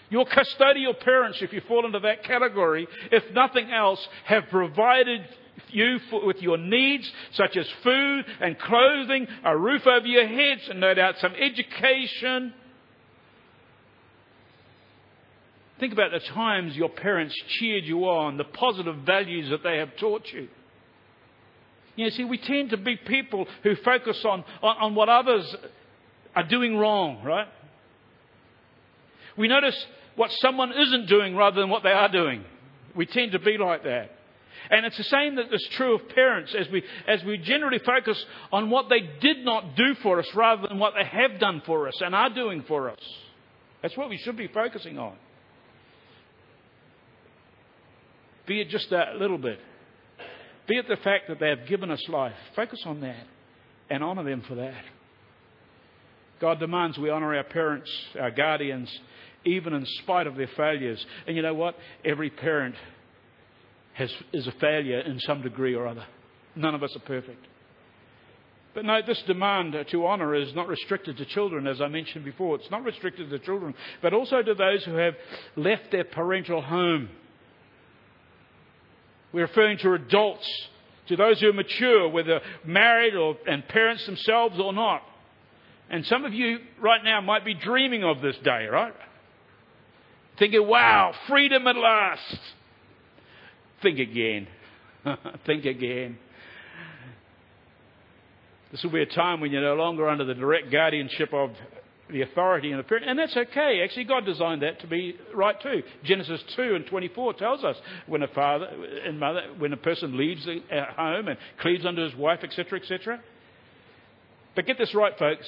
Your 0.10 0.26
custodial 0.26 1.00
parents, 1.00 1.42
if 1.42 1.54
you 1.54 1.62
fall 1.62 1.86
into 1.86 2.00
that 2.00 2.24
category, 2.24 2.86
if 3.12 3.24
nothing 3.34 3.72
else, 3.72 4.06
have 4.26 4.44
provided 4.50 5.22
you 5.70 6.00
for, 6.10 6.26
with 6.26 6.42
your 6.42 6.58
needs, 6.58 7.10
such 7.32 7.56
as 7.56 7.66
food 7.82 8.26
and 8.42 8.60
clothing, 8.60 9.26
a 9.46 9.58
roof 9.58 9.88
over 9.88 10.06
your 10.06 10.28
heads, 10.28 10.68
and 10.70 10.82
no 10.82 10.94
doubt 10.94 11.16
some 11.20 11.34
education. 11.34 12.54
Think 15.80 15.94
about 15.94 16.12
the 16.12 16.20
times 16.20 16.76
your 16.76 16.90
parents 16.90 17.36
cheered 17.60 17.86
you 17.86 18.04
on, 18.06 18.38
the 18.38 18.44
positive 18.44 18.98
values 19.06 19.50
that 19.50 19.64
they 19.64 19.78
have 19.78 19.96
taught 19.96 20.32
you. 20.34 20.50
You 21.96 22.06
know, 22.06 22.10
see, 22.12 22.24
we 22.24 22.38
tend 22.38 22.70
to 22.72 22.78
be 22.78 22.96
people 22.96 23.48
who 23.64 23.76
focus 23.76 24.24
on, 24.26 24.44
on, 24.62 24.78
on 24.78 24.96
what 24.96 25.10
others 25.10 25.56
are 26.36 26.48
doing 26.48 26.78
wrong, 26.78 27.24
right? 27.24 27.48
We 29.38 29.48
notice 29.48 29.86
what 30.16 30.32
someone 30.40 30.72
isn't 30.72 31.08
doing 31.08 31.36
rather 31.36 31.60
than 31.60 31.70
what 31.70 31.84
they 31.84 31.92
are 31.92 32.10
doing. 32.10 32.44
We 32.96 33.06
tend 33.06 33.34
to 33.34 33.40
be 33.40 33.58
like 33.58 33.84
that. 33.84 34.12
And 34.70 34.86
it's 34.86 34.98
the 34.98 35.04
same 35.04 35.36
that 35.36 35.54
is 35.54 35.68
true 35.72 35.96
of 35.96 36.10
parents 36.10 36.56
as 36.58 36.70
we, 36.70 36.84
as 37.08 37.24
we 37.24 37.38
generally 37.38 37.80
focus 37.80 38.24
on 38.52 38.70
what 38.70 38.90
they 38.90 39.02
did 39.20 39.44
not 39.44 39.76
do 39.76 39.96
for 39.96 40.20
us 40.20 40.28
rather 40.36 40.68
than 40.68 40.80
what 40.80 40.94
they 40.96 41.06
have 41.06 41.40
done 41.40 41.62
for 41.66 41.88
us 41.88 42.00
and 42.02 42.14
are 42.14 42.30
doing 42.30 42.64
for 42.68 42.90
us. 42.90 43.00
That's 43.82 43.98
what 43.98 44.10
we 44.10 44.18
should 44.18 44.38
be 44.38 44.48
focusing 44.48 44.98
on. 45.00 45.16
Be 48.46 48.62
it 48.62 48.70
just 48.70 48.92
a 48.92 49.14
little 49.18 49.38
bit. 49.38 49.60
Be 50.68 50.78
it 50.78 50.88
the 50.88 50.98
fact 50.98 51.28
that 51.28 51.40
they 51.40 51.50
have 51.50 51.68
given 51.68 51.92
us 51.92 52.04
life. 52.08 52.36
Focus 52.56 52.82
on 52.86 53.02
that 53.02 53.26
and 53.90 54.04
honour 54.04 54.24
them 54.24 54.44
for 54.48 54.56
that. 54.56 54.84
God 56.40 56.60
demands 56.60 56.98
we 56.98 57.12
honour 57.12 57.36
our 57.36 57.44
parents, 57.44 57.90
our 58.20 58.32
guardians, 58.32 58.92
even 59.46 59.74
in 59.74 59.86
spite 60.04 60.28
of 60.28 60.36
their 60.36 60.50
failures. 60.58 61.04
And 61.28 61.36
you 61.36 61.44
know 61.44 61.54
what? 61.54 61.76
Every 62.04 62.30
parent 62.30 62.76
has, 63.94 64.12
is 64.34 64.48
a 64.48 64.52
failure 64.54 65.00
in 65.02 65.20
some 65.20 65.42
degree 65.42 65.76
or 65.76 65.88
other. 65.88 66.06
None 66.56 66.76
of 66.76 66.84
us 66.84 66.96
are 66.96 67.06
perfect. 67.06 67.46
But 68.74 68.86
note, 68.86 69.06
this 69.06 69.22
demand 69.28 69.76
to 69.92 70.08
honour 70.08 70.34
is 70.34 70.56
not 70.56 70.68
restricted 70.68 71.18
to 71.18 71.26
children, 71.26 71.68
as 71.68 71.82
I 71.82 71.88
mentioned 71.88 72.24
before. 72.24 72.56
It's 72.56 72.72
not 72.72 72.84
restricted 72.84 73.30
to 73.30 73.40
children, 73.40 73.76
but 74.02 74.14
also 74.14 74.42
to 74.42 74.54
those 74.54 74.84
who 74.86 74.96
have 74.96 75.14
left 75.58 75.92
their 75.92 76.06
parental 76.06 76.62
home. 76.62 77.10
We're 79.34 79.48
referring 79.48 79.78
to 79.80 79.94
adults, 79.94 80.48
to 81.08 81.16
those 81.16 81.40
who 81.40 81.50
are 81.50 81.54
mature, 81.54 82.10
whether 82.10 82.42
married 82.66 83.16
or, 83.16 83.38
and 83.48 83.68
parents 83.68 84.06
themselves 84.06 84.60
or 84.60 84.74
not. 84.74 85.02
And 85.90 86.06
some 86.06 86.26
of 86.26 86.34
you 86.34 86.60
right 86.82 87.04
now 87.04 87.22
might 87.22 87.44
be 87.44 87.54
dreaming 87.54 88.04
of 88.04 88.22
this 88.22 88.38
day, 88.44 88.68
right? 88.68 88.94
Thinking, 90.40 90.66
wow, 90.68 91.14
freedom 91.28 91.68
at 91.68 91.76
last. 91.76 92.40
Think 93.82 94.00
again. 94.00 94.48
Think 95.46 95.66
again. 95.66 96.18
This 98.72 98.84
will 98.84 98.92
be 98.92 99.02
a 99.02 99.06
time 99.06 99.42
when 99.42 99.52
you're 99.52 99.62
no 99.62 99.76
longer 99.76 100.08
under 100.08 100.24
the 100.24 100.34
direct 100.34 100.72
guardianship 100.72 101.34
of 101.34 101.52
the 102.12 102.22
authority 102.22 102.72
and 102.72 102.80
the 102.80 102.84
parent. 102.84 103.08
And 103.08 103.18
that's 103.18 103.36
okay. 103.36 103.82
Actually, 103.84 104.06
God 104.06 104.26
designed 104.26 104.62
that 104.62 104.80
to 104.82 104.88
be 104.88 105.16
right 105.34 105.60
too. 105.62 105.84
Genesis 106.04 106.42
2 106.56 106.76
and 106.76 106.86
24 106.86 107.34
tells 107.36 107.64
us 107.64 107.76
when 108.08 108.24
a 108.24 108.28
father 108.28 108.68
and 109.06 109.20
mother, 109.20 109.42
when 109.58 109.74
a 109.74 109.78
person 109.78 110.18
leaves 110.18 110.46
the 110.46 110.62
uh, 110.76 110.94
home 110.94 111.28
and 111.28 111.38
cleaves 111.62 111.86
unto 111.86 112.04
his 112.04 112.16
wife, 112.16 112.40
etc., 112.44 112.80
etc. 112.80 113.22
But 114.56 114.66
get 114.66 114.78
this 114.78 114.94
right, 114.94 115.18
folks. 115.18 115.48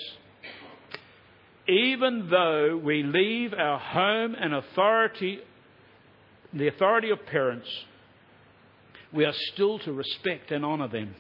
Even 1.68 2.28
though 2.30 2.80
we 2.84 3.04
leave 3.04 3.54
our 3.54 3.80
home 3.80 4.36
and 4.36 4.54
authority, 4.54 5.40
the 6.54 6.68
authority 6.68 7.10
of 7.10 7.26
parents, 7.26 7.68
we 9.14 9.26
are 9.26 9.34
still 9.54 9.80
to 9.80 9.94
respect 9.94 10.52
and 10.52 10.66
honour 10.66 10.88
them 10.90 11.16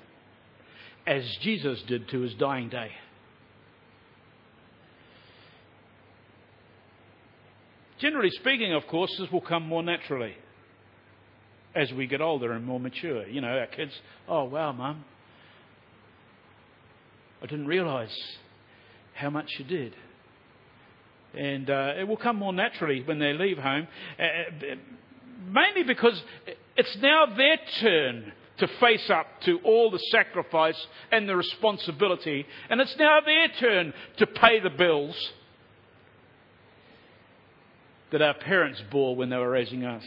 as 1.05 1.23
Jesus 1.41 1.81
did 1.87 2.09
to 2.09 2.21
his 2.21 2.33
dying 2.35 2.69
day. 2.69 2.91
Generally 8.03 8.31
speaking, 8.31 8.73
of 8.73 8.85
course, 8.87 9.15
this 9.17 9.31
will 9.31 9.39
come 9.39 9.65
more 9.65 9.81
naturally 9.81 10.35
as 11.73 11.93
we 11.93 12.05
get 12.05 12.19
older 12.19 12.51
and 12.51 12.65
more 12.65 12.77
mature. 12.77 13.25
You 13.25 13.39
know, 13.39 13.57
our 13.57 13.65
kids, 13.65 13.93
oh, 14.27 14.43
wow, 14.43 14.73
mum, 14.73 15.05
I 17.41 17.45
didn't 17.45 17.65
realise 17.65 18.13
how 19.13 19.29
much 19.29 19.49
you 19.57 19.63
did. 19.63 19.95
And 21.33 21.69
uh, 21.69 21.93
it 21.97 22.05
will 22.05 22.17
come 22.17 22.35
more 22.35 22.51
naturally 22.51 23.01
when 23.01 23.19
they 23.19 23.31
leave 23.31 23.57
home, 23.57 23.87
uh, 24.19 24.75
mainly 25.47 25.83
because 25.83 26.21
it's 26.75 26.97
now 27.01 27.27
their 27.37 27.57
turn 27.79 28.33
to 28.57 28.67
face 28.81 29.09
up 29.09 29.27
to 29.45 29.59
all 29.63 29.89
the 29.89 30.03
sacrifice 30.11 30.87
and 31.09 31.29
the 31.29 31.37
responsibility, 31.37 32.45
and 32.69 32.81
it's 32.81 32.97
now 32.99 33.19
their 33.25 33.47
turn 33.61 33.93
to 34.17 34.27
pay 34.27 34.59
the 34.59 34.71
bills 34.71 35.15
that 38.13 38.21
our 38.21 38.35
parents 38.35 38.79
bore 38.91 39.15
when 39.15 39.31
they 39.31 39.37
were 39.37 39.49
raising 39.49 39.83
us. 39.83 40.03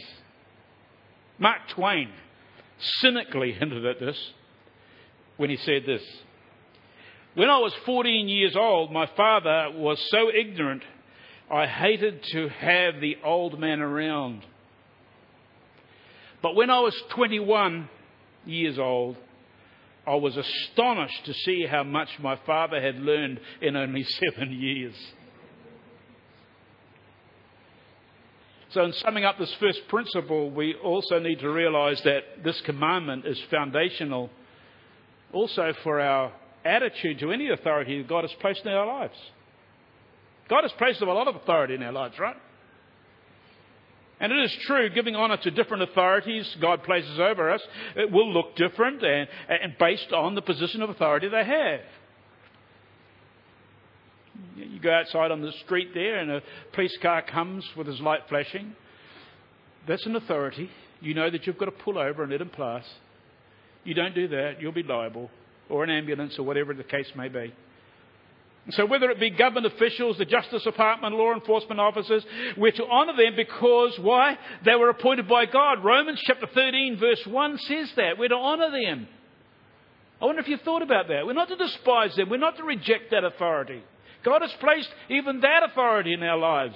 Mark 1.37 1.59
Twain 1.75 2.09
cynically 3.01 3.51
hinted 3.51 3.85
at 3.85 3.99
this 3.99 4.17
when 5.35 5.49
he 5.49 5.57
said 5.57 5.83
this. 5.85 6.01
When 7.35 7.49
I 7.49 7.57
was 7.57 7.73
14 7.85 8.29
years 8.29 8.55
old, 8.55 8.93
my 8.93 9.07
father 9.17 9.71
was 9.75 9.99
so 10.09 10.31
ignorant, 10.33 10.83
I 11.51 11.67
hated 11.67 12.23
to 12.31 12.47
have 12.47 13.01
the 13.01 13.17
old 13.25 13.59
man 13.59 13.81
around. 13.81 14.45
But 16.41 16.55
when 16.55 16.69
I 16.69 16.79
was 16.79 16.95
21 17.09 17.89
years 18.45 18.79
old, 18.79 19.17
I 20.07 20.15
was 20.15 20.37
astonished 20.37 21.25
to 21.25 21.33
see 21.33 21.65
how 21.65 21.83
much 21.83 22.07
my 22.19 22.39
father 22.45 22.81
had 22.81 22.99
learned 22.99 23.41
in 23.61 23.75
only 23.75 24.03
seven 24.33 24.53
years. 24.53 24.95
So, 28.71 28.83
in 28.83 28.93
summing 28.93 29.23
up 29.23 29.37
this 29.37 29.53
first 29.59 29.87
principle, 29.87 30.51
we 30.51 30.75
also 30.75 31.19
need 31.19 31.39
to 31.39 31.49
realize 31.49 32.01
that 32.03 32.43
this 32.43 32.59
commandment 32.61 33.25
is 33.25 33.39
foundational 33.49 34.29
also 35.31 35.73
for 35.83 36.01
our 36.01 36.33
attitude 36.65 37.19
to 37.19 37.31
any 37.31 37.49
authority 37.49 38.01
that 38.01 38.09
God 38.09 38.23
has 38.23 38.33
placed 38.41 38.65
in 38.65 38.71
our 38.71 38.85
lives. 38.85 39.15
God 40.49 40.63
has 40.63 40.71
placed 40.73 41.01
a 41.01 41.05
lot 41.05 41.27
of 41.27 41.35
authority 41.35 41.75
in 41.75 41.83
our 41.83 41.91
lives, 41.91 42.19
right? 42.19 42.35
And 44.19 44.31
it 44.31 44.43
is 44.45 44.55
true, 44.65 44.89
giving 44.89 45.15
honour 45.15 45.37
to 45.37 45.51
different 45.51 45.83
authorities 45.83 46.57
God 46.59 46.83
places 46.83 47.19
over 47.19 47.51
us, 47.51 47.61
it 47.95 48.11
will 48.11 48.33
look 48.33 48.55
different 48.55 49.03
and, 49.03 49.27
and 49.47 49.77
based 49.77 50.11
on 50.11 50.35
the 50.35 50.41
position 50.41 50.81
of 50.81 50.89
authority 50.89 51.29
they 51.29 51.43
have. 51.43 51.81
You 54.55 54.79
go 54.79 54.91
outside 54.91 55.31
on 55.31 55.41
the 55.41 55.51
street 55.65 55.89
there 55.93 56.17
and 56.17 56.31
a 56.31 56.41
police 56.73 56.97
car 57.01 57.21
comes 57.21 57.65
with 57.75 57.87
his 57.87 57.99
light 57.99 58.21
flashing. 58.29 58.75
That's 59.87 60.05
an 60.05 60.15
authority. 60.15 60.69
You 60.99 61.13
know 61.13 61.29
that 61.29 61.45
you've 61.45 61.57
got 61.57 61.65
to 61.65 61.71
pull 61.71 61.97
over 61.97 62.23
and 62.23 62.31
let 62.31 62.41
him 62.41 62.49
pass. 62.49 62.83
You 63.83 63.93
don't 63.93 64.15
do 64.15 64.27
that, 64.29 64.61
you'll 64.61 64.73
be 64.73 64.83
liable, 64.83 65.29
or 65.69 65.83
an 65.83 65.89
ambulance, 65.89 66.37
or 66.37 66.43
whatever 66.43 66.73
the 66.73 66.83
case 66.83 67.09
may 67.15 67.29
be. 67.29 67.53
So, 68.71 68.85
whether 68.85 69.09
it 69.09 69.19
be 69.19 69.29
government 69.29 69.65
officials, 69.73 70.17
the 70.17 70.25
Justice 70.25 70.63
Department, 70.63 71.15
law 71.15 71.33
enforcement 71.33 71.79
officers, 71.79 72.25
we're 72.57 72.73
to 72.73 72.85
honour 72.85 73.15
them 73.15 73.35
because 73.37 73.97
why? 74.01 74.37
They 74.65 74.75
were 74.75 74.89
appointed 74.89 75.29
by 75.29 75.45
God. 75.45 75.85
Romans 75.85 76.21
chapter 76.25 76.47
13, 76.53 76.97
verse 76.99 77.25
1 77.25 77.57
says 77.59 77.91
that. 77.95 78.17
We're 78.17 78.27
to 78.27 78.35
honour 78.35 78.71
them. 78.71 79.07
I 80.21 80.25
wonder 80.25 80.41
if 80.41 80.49
you've 80.49 80.61
thought 80.61 80.81
about 80.81 81.07
that. 81.07 81.25
We're 81.25 81.33
not 81.33 81.47
to 81.47 81.55
despise 81.55 82.15
them, 82.17 82.29
we're 82.29 82.37
not 82.37 82.57
to 82.57 82.63
reject 82.63 83.11
that 83.11 83.23
authority. 83.23 83.83
God 84.27 84.41
has 84.41 84.51
placed 84.59 84.89
even 85.09 85.39
that 85.39 85.63
authority 85.63 86.11
in 86.11 86.21
our 86.21 86.37
lives. 86.37 86.75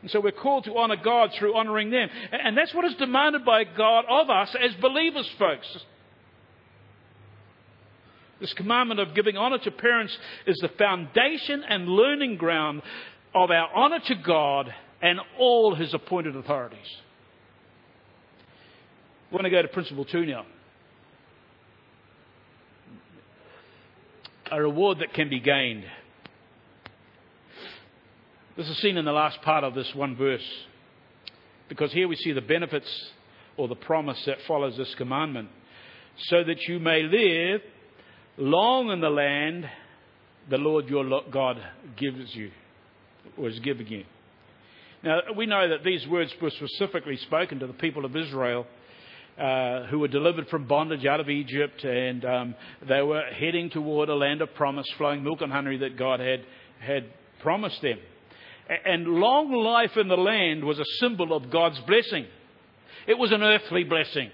And 0.00 0.10
so 0.10 0.18
we're 0.18 0.32
called 0.32 0.64
to 0.64 0.74
honour 0.74 0.96
God 0.96 1.28
through 1.38 1.54
honouring 1.54 1.90
them. 1.90 2.08
And 2.32 2.56
that's 2.56 2.72
what 2.72 2.86
is 2.86 2.94
demanded 2.94 3.44
by 3.44 3.64
God 3.64 4.06
of 4.08 4.30
us 4.30 4.56
as 4.58 4.72
believers, 4.80 5.28
folks. 5.38 5.66
This 8.40 8.54
commandment 8.54 8.98
of 8.98 9.14
giving 9.14 9.36
honour 9.36 9.58
to 9.58 9.70
parents 9.70 10.16
is 10.46 10.56
the 10.62 10.70
foundation 10.78 11.62
and 11.68 11.86
learning 11.86 12.38
ground 12.38 12.80
of 13.34 13.50
our 13.50 13.70
honour 13.74 14.00
to 14.06 14.14
God 14.14 14.72
and 15.02 15.20
all 15.38 15.74
his 15.74 15.92
appointed 15.92 16.34
authorities. 16.34 16.78
We're 19.30 19.40
going 19.40 19.50
to 19.52 19.54
go 19.54 19.60
to 19.60 19.68
principle 19.68 20.06
two 20.06 20.24
now. 20.24 20.46
A 24.50 24.60
reward 24.60 24.98
that 24.98 25.14
can 25.14 25.28
be 25.28 25.40
gained. 25.40 25.84
This 28.56 28.68
is 28.68 28.78
seen 28.78 28.96
in 28.96 29.04
the 29.04 29.12
last 29.12 29.40
part 29.42 29.64
of 29.64 29.74
this 29.74 29.94
one 29.94 30.16
verse. 30.16 30.46
Because 31.68 31.92
here 31.92 32.08
we 32.08 32.16
see 32.16 32.32
the 32.32 32.40
benefits 32.40 32.90
or 33.56 33.68
the 33.68 33.76
promise 33.76 34.20
that 34.26 34.38
follows 34.48 34.76
this 34.76 34.92
commandment. 34.96 35.48
So 36.28 36.42
that 36.42 36.60
you 36.62 36.80
may 36.80 37.02
live 37.02 37.60
long 38.36 38.90
in 38.90 39.00
the 39.00 39.08
land 39.08 39.68
the 40.48 40.58
Lord 40.58 40.88
your 40.88 41.22
God 41.30 41.58
gives 41.96 42.34
you, 42.34 42.50
or 43.38 43.48
is 43.48 43.60
giving 43.60 43.86
you. 43.86 44.04
Now, 45.02 45.20
we 45.36 45.46
know 45.46 45.68
that 45.68 45.84
these 45.84 46.06
words 46.08 46.34
were 46.42 46.50
specifically 46.50 47.16
spoken 47.18 47.60
to 47.60 47.66
the 47.66 47.72
people 47.72 48.04
of 48.04 48.16
Israel 48.16 48.66
uh, 49.40 49.86
who 49.86 49.98
were 49.98 50.08
delivered 50.08 50.48
from 50.48 50.66
bondage 50.66 51.06
out 51.06 51.18
of 51.18 51.30
Egypt, 51.30 51.82
and 51.82 52.24
um, 52.24 52.54
they 52.86 53.00
were 53.00 53.22
heading 53.32 53.70
toward 53.70 54.08
a 54.10 54.14
land 54.14 54.42
of 54.42 54.54
promise, 54.54 54.86
flowing 54.98 55.24
milk 55.24 55.40
and 55.40 55.50
honey 55.50 55.78
that 55.78 55.96
God 55.96 56.20
had, 56.20 56.44
had 56.78 57.06
promised 57.40 57.80
them. 57.80 57.98
And 58.84 59.06
long 59.06 59.52
life 59.52 59.96
in 59.96 60.08
the 60.08 60.16
land 60.16 60.62
was 60.62 60.78
a 60.78 60.84
symbol 61.00 61.34
of 61.34 61.50
God's 61.50 61.80
blessing. 61.80 62.26
It 63.08 63.18
was 63.18 63.32
an 63.32 63.42
earthly 63.42 63.82
blessing. 63.82 64.30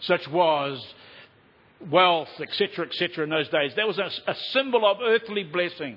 Such 0.00 0.28
was 0.28 0.84
wealth, 1.90 2.28
etc., 2.40 2.86
etc., 2.86 3.24
in 3.24 3.30
those 3.30 3.48
days. 3.48 3.72
That 3.76 3.86
was 3.86 3.98
a, 3.98 4.10
a 4.30 4.34
symbol 4.50 4.84
of 4.84 4.98
earthly 5.00 5.44
blessing. 5.44 5.96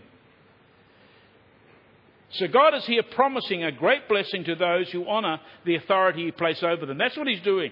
So 2.33 2.47
God 2.47 2.73
is 2.75 2.85
here 2.85 3.03
promising 3.03 3.63
a 3.63 3.71
great 3.71 4.07
blessing 4.07 4.45
to 4.45 4.55
those 4.55 4.89
who 4.91 5.07
honour 5.07 5.39
the 5.65 5.75
authority 5.75 6.25
He 6.25 6.31
placed 6.31 6.63
over 6.63 6.85
them. 6.85 6.97
That's 6.97 7.17
what 7.17 7.27
He's 7.27 7.41
doing. 7.41 7.71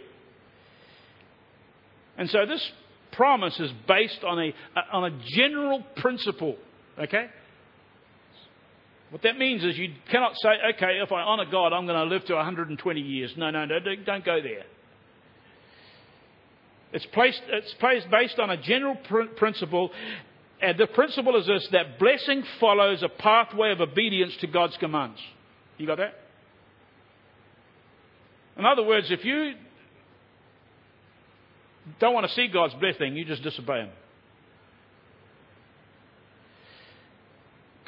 And 2.17 2.30
so 2.30 2.45
this 2.45 2.69
promise 3.13 3.58
is 3.60 3.72
based 3.88 4.24
on 4.26 4.39
a, 4.39 4.54
on 4.91 5.12
a 5.12 5.19
general 5.36 5.84
principle. 5.98 6.58
Okay? 7.00 7.28
What 9.10 9.24
that 9.24 9.38
means 9.38 9.63
is 9.63 9.78
you 9.78 9.93
cannot 10.12 10.34
say, 10.36 10.50
okay, 10.76 11.00
if 11.02 11.12
I 11.12 11.22
honour 11.22 11.45
God, 11.50 11.74
I'm 11.74 11.86
going 11.86 11.98
to 11.98 12.13
live 12.13 12.26
to 12.26 12.36
120 12.36 13.00
years. 13.00 13.34
No, 13.38 13.50
no, 13.50 13.65
no, 13.65 13.80
don't 14.06 14.26
go 14.26 14.41
there. 14.41 14.65
It's, 16.91 17.06
placed, 17.08 17.41
it's 17.48 17.74
placed 17.80 18.10
based 18.10 18.39
on 18.39 18.50
a 18.50 18.58
general 18.58 18.95
pr- 19.08 19.34
principle, 19.38 19.91
and 20.62 20.78
the 20.78 20.88
principle 20.88 21.39
is 21.39 21.48
this 21.48 21.67
that 21.72 22.00
blessing 22.00 22.43
follows 22.60 23.02
a 23.04 23.10
pathway 23.10 23.72
of 23.72 23.82
obedience 23.82 24.36
to 24.41 24.48
God's 24.48 24.76
commands. 24.78 25.19
You 25.78 25.88
got 25.88 25.98
that? 25.98 26.15
In 28.58 28.65
other 28.65 28.84
words, 28.84 29.08
if 29.10 29.24
you 29.24 29.54
don't 32.00 32.13
want 32.13 32.28
to 32.28 32.34
see 32.34 32.48
God's 32.48 32.74
blessing, 32.76 33.15
you 33.15 33.24
just 33.26 33.41
disobey 33.41 33.82
Him. 33.82 33.89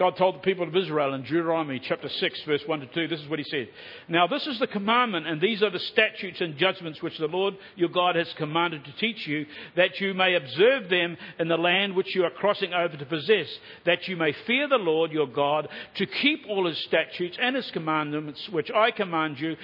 God 0.02 0.18
told 0.18 0.34
the 0.34 0.40
people 0.40 0.68
of 0.68 0.76
Israel 0.76 1.14
in 1.14 1.22
Deuteronomy 1.22 1.80
chapter 1.80 2.10
6, 2.10 2.42
verse 2.48 2.64
1 2.66 2.80
to 2.80 2.88
2, 2.88 3.08
this 3.08 3.22
is 3.22 3.30
what 3.30 3.38
he 3.38 3.46
said. 3.46 3.70
Now, 4.10 4.26
this 4.26 4.48
is 4.48 4.58
the 4.58 4.66
commandment, 4.66 5.28
and 5.28 5.40
these 5.40 5.62
are 5.62 5.70
the 5.70 5.78
statutes 5.78 6.42
and 6.42 6.58
judgments 6.58 7.04
which 7.04 7.20
the 7.20 7.28
Lord 7.28 7.54
your 7.76 7.90
God 7.90 8.16
has 8.16 8.34
commanded 8.36 8.84
to 8.86 8.94
teach 8.94 9.28
you, 9.28 9.46
that 9.76 10.00
you 10.00 10.16
may 10.16 10.34
observe 10.34 10.90
them 10.90 11.18
in 11.38 11.48
the 11.48 11.56
land 11.56 11.96
which 11.96 12.16
you 12.16 12.24
are 12.24 12.32
crossing 12.32 12.74
over 12.74 12.98
to 12.98 13.06
possess, 13.06 13.48
that 13.86 14.08
you 14.08 14.18
may 14.18 14.34
fear 14.48 14.68
the 14.68 14.78
Lord 14.78 15.12
your 15.12 15.28
God, 15.28 15.68
to 15.98 16.08
keep 16.08 16.48
all 16.50 16.66
his 16.66 16.84
statutes 16.86 17.38
and 17.40 17.56
his 17.56 17.70
commandments, 17.70 18.50
which 18.50 18.72
I 18.72 18.90
command 18.90 19.40
you 19.40 19.56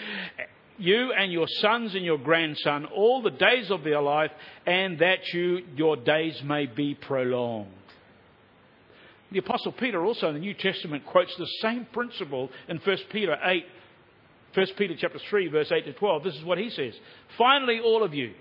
you 0.80 1.12
and 1.14 1.32
your 1.32 1.48
sons 1.48 1.96
and 1.96 2.06
your 2.06 2.20
grandson 2.20 2.86
all 2.86 3.24
the 3.24 3.32
days 3.32 3.72
of 3.72 3.84
their 3.84 4.00
life, 4.00 4.30
and 4.68 5.00
that 5.00 5.34
you, 5.34 5.62
your 5.76 5.96
days 5.96 6.40
may 6.44 6.68
be 6.68 6.94
prolonged. 6.94 7.77
The 9.32 9.40
Apostle 9.40 9.74
Peter 9.74 10.04
also 10.04 10.30
in 10.30 10.36
the 10.36 10.40
New 10.40 10.54
Testament 10.54 11.06
quotes 11.06 11.36
the 11.36 11.48
same 11.62 11.86
principle 11.92 12.50
in 12.70 12.78
1 12.78 12.98
Peter 13.12 13.38
8, 13.44 13.66
1 14.54 14.68
Peter 14.78 14.96
chapter 14.98 15.20
3, 15.20 15.50
verse 15.50 15.72
8 15.72 15.86
to 15.86 15.94
12. 15.94 16.24
This 16.24 16.36
is 16.36 16.44
what 16.44 16.58
he 16.58 16.70
says. 16.70 16.94
Finally, 17.38 17.80
all 17.80 18.04
of 18.04 18.14
you, 18.14 18.34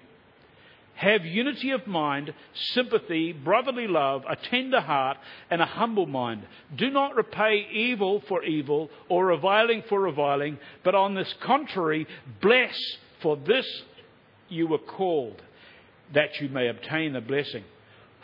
have 0.96 1.26
unity 1.26 1.70
of 1.70 1.86
mind, 1.86 2.32
sympathy, 2.54 3.32
brotherly 3.32 3.86
love, 3.86 4.24
a 4.28 4.36
tender 4.36 4.80
heart, 4.80 5.18
and 5.50 5.60
a 5.60 5.66
humble 5.66 6.06
mind. 6.06 6.46
Do 6.74 6.90
not 6.90 7.16
repay 7.16 7.66
evil 7.70 8.22
for 8.28 8.42
evil 8.42 8.90
or 9.08 9.26
reviling 9.26 9.82
for 9.88 10.00
reviling, 10.00 10.58
but 10.84 10.94
on 10.94 11.14
this 11.14 11.32
contrary, 11.42 12.06
bless, 12.40 12.74
for 13.22 13.36
this 13.36 13.66
you 14.48 14.66
were 14.66 14.78
called, 14.78 15.42
that 16.14 16.40
you 16.40 16.48
may 16.48 16.68
obtain 16.68 17.12
the 17.12 17.20
blessing. 17.20 17.64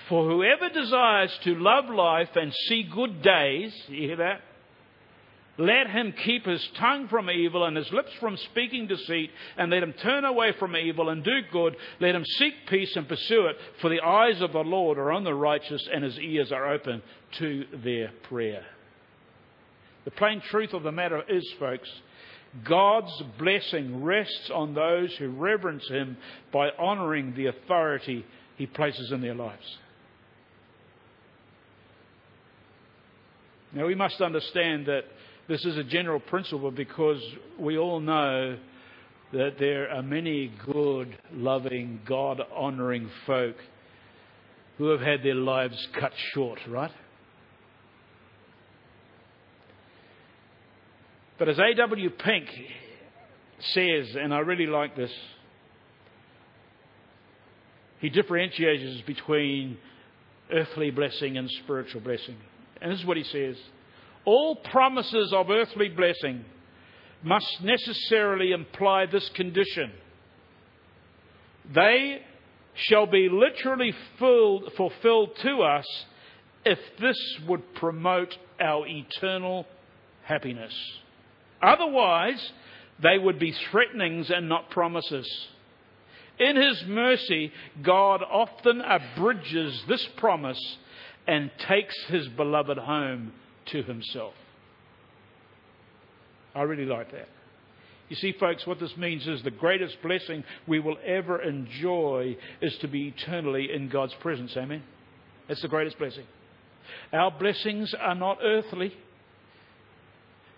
For 0.09 0.29
whoever 0.29 0.69
desires 0.69 1.39
to 1.45 1.55
love 1.55 1.89
life 1.89 2.31
and 2.35 2.53
see 2.69 2.83
good 2.83 3.23
days, 3.23 3.73
you 3.89 4.09
hear 4.09 4.17
that? 4.17 4.41
Let 5.59 5.91
him 5.91 6.15
keep 6.25 6.47
his 6.47 6.67
tongue 6.79 7.09
from 7.09 7.31
evil 7.31 7.65
and 7.65 7.77
his 7.77 7.91
lips 7.93 8.11
from 8.19 8.39
speaking 8.39 8.87
deceit, 8.87 9.31
and 9.59 9.71
let 9.71 9.83
him 9.83 9.93
turn 9.93 10.25
away 10.25 10.53
from 10.59 10.77
evil 10.77 11.11
and 11.11 11.23
do 11.23 11.41
good. 11.53 11.77
Let 12.01 12.15
him 12.15 12.25
seek 12.25 12.55
peace 12.69 12.97
and 12.97 13.07
pursue 13.07 13.47
it, 13.47 13.57
for 13.81 13.91
the 13.91 14.01
eyes 14.01 14.41
of 14.41 14.53
the 14.53 14.61
Lord 14.61 14.97
are 14.99 15.13
on 15.13 15.25
the 15.25 15.35
righteous, 15.35 15.87
and 15.93 16.03
his 16.03 16.19
ears 16.19 16.53
are 16.53 16.73
open 16.73 17.03
to 17.39 17.67
their 17.85 18.13
prayer. 18.25 18.65
The 20.05 20.11
plain 20.11 20.41
truth 20.41 20.73
of 20.73 20.83
the 20.83 20.91
matter 20.91 21.23
is, 21.29 21.47
folks, 21.61 21.89
God's 22.65 23.23
blessing 23.39 24.03
rests 24.03 24.51
on 24.53 24.75
those 24.75 25.15
who 25.17 25.29
reverence 25.29 25.87
him 25.87 26.17
by 26.53 26.71
honouring 26.79 27.35
the 27.35 27.47
authority 27.47 28.25
he 28.57 28.67
places 28.67 29.13
in 29.13 29.21
their 29.21 29.35
lives. 29.35 29.79
Now, 33.75 33.87
we 33.87 33.95
must 33.95 34.21
understand 34.21 34.87
that 34.87 35.05
this 35.49 35.65
is 35.65 35.77
a 35.77 35.85
general 35.85 36.21
principle 36.21 36.71
because 36.71 37.21
we 37.59 37.79
all 37.79 38.01
know 38.01 38.59
that 39.33 39.59
there 39.59 39.91
are 39.91 40.03
many 40.03 40.53
good, 40.67 41.17
loving, 41.33 42.01
God 42.07 42.43
honouring 42.55 43.11
folk 43.27 43.57
who 44.77 44.89
have 44.89 45.01
had 45.01 45.23
their 45.23 45.35
lives 45.35 45.89
cut 45.99 46.13
short, 46.33 46.59
right? 46.69 46.91
But 51.39 51.49
as 51.49 51.59
A.W. 51.59 52.11
Pink 52.11 52.47
says, 53.59 54.15
and 54.21 54.35
I 54.35 54.41
really 54.41 54.67
like 54.67 54.95
this, 54.95 55.11
he 58.01 58.11
differentiates 58.11 59.03
between 59.03 59.79
earthly 60.53 60.91
blessing 60.91 61.39
and 61.39 61.51
spiritual 61.65 62.01
blessing. 62.01 62.37
And 62.83 62.93
this 62.93 63.01
is 63.01 63.07
what 63.07 63.17
he 63.17 63.25
says 63.25 63.57
All 64.25 64.57
promises 64.57 65.33
of 65.33 65.49
earthly 65.49 65.89
blessing 65.89 66.45
must 67.23 67.63
necessarily 67.63 68.51
imply 68.51 69.07
this 69.07 69.29
condition 69.31 69.93
they 71.73 72.23
shall 72.75 73.07
be 73.07 73.29
literally 73.31 73.95
filled, 74.19 74.73
fulfilled 74.77 75.37
to 75.43 75.63
us 75.63 75.87
if 76.65 76.79
this 77.01 77.17
would 77.47 77.75
promote 77.75 78.37
our 78.61 78.87
eternal 78.87 79.67
happiness. 80.25 80.75
Otherwise, 81.63 82.53
they 83.01 83.19
would 83.19 83.39
be 83.39 83.55
threatenings 83.71 84.31
and 84.31 84.49
not 84.49 84.71
promises. 84.71 85.29
In 86.39 86.57
His 86.57 86.85
mercy, 86.87 87.53
God 87.83 88.23
often 88.23 88.81
abridges 88.81 89.83
this 89.89 90.07
promise 90.17 90.59
and 91.27 91.51
takes 91.69 91.97
his 92.09 92.29
beloved 92.29 92.79
home 92.79 93.33
to 93.67 93.83
himself. 93.83 94.35
I 96.55 96.63
really 96.63 96.85
like 96.85 97.13
that. 97.13 97.29
You 98.09 98.17
see, 98.17 98.33
folks, 98.39 98.67
what 98.67 98.79
this 98.79 98.95
means 98.97 99.27
is 99.27 99.43
the 99.43 99.51
greatest 99.51 99.97
blessing 100.03 100.45
we 100.67 100.81
will 100.81 100.99
ever 101.05 101.41
enjoy 101.41 102.37
is 102.61 102.77
to 102.79 102.89
be 102.89 103.09
eternally 103.09 103.73
in 103.73 103.89
God's 103.89 104.15
presence. 104.21 104.55
Amen? 104.57 104.83
That's 105.49 105.63
the 105.63 105.69
greatest 105.69 105.99
blessing. 105.99 106.25
Our 107.13 107.31
blessings 107.31 107.95
are 107.99 108.15
not 108.15 108.39
earthly. 108.43 108.93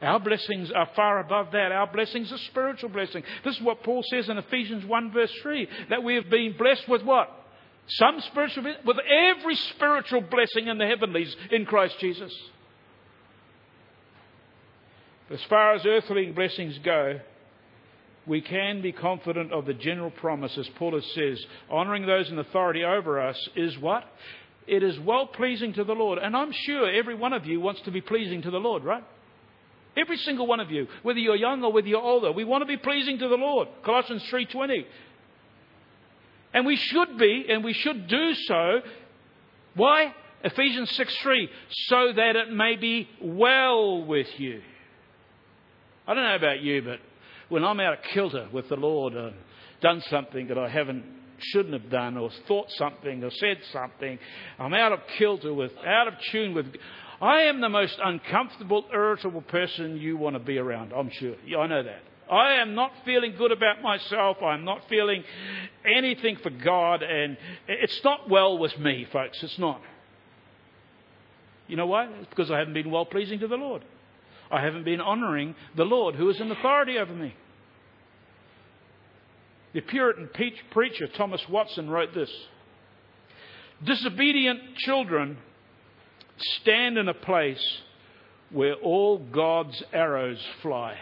Our 0.03 0.19
blessings 0.19 0.73
are 0.73 0.89
far 0.97 1.21
above 1.21 1.53
that. 1.53 1.71
Our 1.71 1.87
blessings 1.87 2.33
are 2.33 2.39
spiritual 2.51 2.89
blessing. 2.89 3.23
This 3.45 3.57
is 3.57 3.63
what 3.63 3.83
Paul 3.85 4.03
says 4.11 4.29
in 4.29 4.37
Ephesians 4.37 4.85
1 4.85 5.13
verse 5.13 5.33
3, 5.43 5.69
that 5.91 6.03
we 6.03 6.17
have 6.17 6.29
been 6.29 6.57
blessed 6.59 6.89
with 6.89 7.03
what? 7.03 7.29
Some 7.87 8.21
spiritual, 8.21 8.65
with 8.85 8.97
every 8.99 9.57
spiritual 9.75 10.23
blessing 10.23 10.69
in 10.69 10.79
the 10.79 10.87
heavenlies 10.87 11.35
in 11.51 11.67
Christ 11.67 11.97
Jesus. 12.01 12.33
As 15.31 15.43
far 15.49 15.75
as 15.75 15.85
earthly 15.87 16.31
blessings 16.31 16.79
go, 16.85 17.21
we 18.27 18.41
can 18.41 18.81
be 18.81 18.93
confident 18.93 19.53
of 19.53 19.67
the 19.67 19.75
general 19.75 20.11
promise, 20.11 20.57
as 20.57 20.69
Paul 20.77 20.99
says, 21.15 21.45
honouring 21.71 22.07
those 22.07 22.31
in 22.31 22.39
authority 22.39 22.85
over 22.85 23.21
us 23.21 23.37
is 23.55 23.79
what? 23.79 24.05
it 24.67 24.83
is 24.83 24.99
well 25.01 25.27
pleasing 25.27 25.73
to 25.75 25.85
the 25.85 25.93
Lord. 25.93 26.19
And 26.19 26.37
I'm 26.37 26.53
sure 26.53 26.91
every 26.91 27.15
one 27.15 27.33
of 27.33 27.47
you 27.47 27.61
wants 27.61 27.81
to 27.83 27.91
be 27.91 28.01
pleasing 28.01 28.43
to 28.43 28.51
the 28.51 28.59
Lord, 28.59 28.85
right? 28.85 29.05
Every 29.97 30.17
single 30.19 30.47
one 30.47 30.61
of 30.61 30.71
you, 30.71 30.89
whether 31.03 31.19
you're 31.19 31.37
young 31.37 31.63
or 31.63 31.73
whether 31.73 31.87
you're 31.87 32.03
older, 32.03 32.33
we 32.33 32.45
want 32.45 32.63
to 32.63 32.67
be 32.67 32.77
pleasing 32.77 33.19
to 33.19 33.29
the 33.29 33.37
Lord. 33.37 33.69
Colossians 33.85 34.23
3:20. 34.31 34.87
And 36.55 36.65
we 36.65 36.77
should 36.77 37.19
be, 37.19 37.47
and 37.49 37.65
we 37.65 37.73
should 37.73 38.07
do 38.07 38.35
so. 38.35 38.81
Why? 39.75 40.15
Ephesians 40.45 40.91
6:3, 40.93 41.49
so 41.71 42.13
that 42.13 42.37
it 42.37 42.51
may 42.51 42.77
be 42.77 43.09
well 43.21 44.05
with 44.05 44.29
you. 44.39 44.63
I 46.07 46.15
don't 46.15 46.23
know 46.23 46.37
about 46.37 46.61
you, 46.61 46.83
but 46.83 47.01
when 47.49 47.65
I'm 47.65 47.81
out 47.81 47.95
of 47.95 48.03
kilter 48.03 48.49
with 48.53 48.69
the 48.69 48.77
Lord, 48.77 49.17
uh, 49.17 49.31
done 49.81 50.01
something 50.03 50.49
that 50.49 50.59
I 50.59 50.69
haven't 50.69 51.05
shouldn't 51.39 51.75
have 51.75 51.91
done, 51.91 52.17
or 52.17 52.31
thought 52.47 52.71
something, 52.73 53.25
or 53.25 53.31
said 53.31 53.59
something. 53.73 54.19
I'm 54.59 54.75
out 54.75 54.93
of 54.93 55.01
kilter 55.19 55.53
with, 55.53 55.73
out 55.85 56.09
of 56.09 56.15
tune 56.31 56.55
with. 56.55 56.67
I 57.21 57.43
am 57.43 57.61
the 57.61 57.69
most 57.69 57.99
uncomfortable, 58.03 58.87
irritable 58.93 59.43
person 59.43 59.97
you 59.97 60.17
want 60.17 60.37
to 60.37 60.41
be 60.41 60.59
around. 60.59 60.93
I'm 60.93 61.11
sure. 61.11 61.35
Yeah, 61.47 61.59
I 61.59 61.67
know 61.67 61.83
that. 61.83 62.03
I 62.31 62.55
am 62.55 62.75
not 62.75 62.93
feeling 63.05 63.35
good 63.37 63.53
about 63.53 63.83
myself. 63.83 64.39
I'm 64.43 64.65
not 64.65 64.89
feeling 64.89 65.25
anything 65.85 66.37
for 66.37 66.51
God, 66.51 67.03
and 67.03 67.37
it's 67.69 68.03
not 68.03 68.31
well 68.31 68.59
with 68.59 68.79
me, 68.79 69.07
folks. 69.13 69.43
It's 69.43 69.59
not. 69.59 69.81
You 71.67 71.77
know 71.77 71.87
why? 71.87 72.07
It's 72.07 72.29
because 72.29 72.51
I 72.51 72.59
haven't 72.59 72.75
been 72.75 72.91
well 72.91 73.05
pleasing 73.05 73.41
to 73.41 73.49
the 73.49 73.57
Lord. 73.57 73.85
I 74.51 74.61
haven't 74.61 74.85
been 74.85 75.01
honouring 75.01 75.55
the 75.77 75.85
Lord 75.85 76.15
who 76.15 76.29
is 76.29 76.41
in 76.41 76.51
authority 76.51 76.99
over 76.99 77.13
me. 77.13 77.35
The 79.73 79.81
Puritan 79.81 80.31
preacher 80.71 81.09
Thomas 81.09 81.47
Watson 81.49 81.91
wrote 81.91 82.15
this 82.15 82.31
Disobedient 83.83 84.77
children 84.77 85.39
stand 86.39 86.97
in 86.97 87.09
a 87.09 87.15
place 87.15 87.83
where 88.51 88.75
all 88.75 89.19
God's 89.19 89.83
arrows 89.93 90.39
fly. 90.63 90.97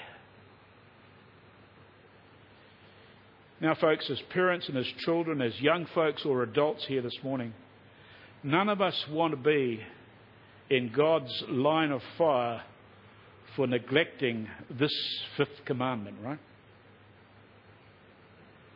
Now, 3.63 3.77
folks, 3.77 4.11
as 4.11 4.21
parents 4.31 4.69
and 4.69 4.77
as 4.77 4.87
children, 5.05 5.41
as 5.41 5.59
young 5.61 5.87
folks 5.95 6.25
or 6.25 6.43
adults 6.43 6.85
here 6.87 7.01
this 7.01 7.17
morning, 7.23 7.55
none 8.43 8.69
of 8.69 8.81
us 8.81 9.07
want 9.09 9.31
to 9.31 9.37
be 9.37 9.81
in 10.69 10.91
God's 10.93 11.45
line 11.49 11.93
of 11.93 12.03
fire 12.19 12.63
for 13.55 13.69
neglecting 13.69 14.49
this 14.69 14.91
fifth 15.37 15.65
commandment, 15.65 16.17
right? 16.25 16.41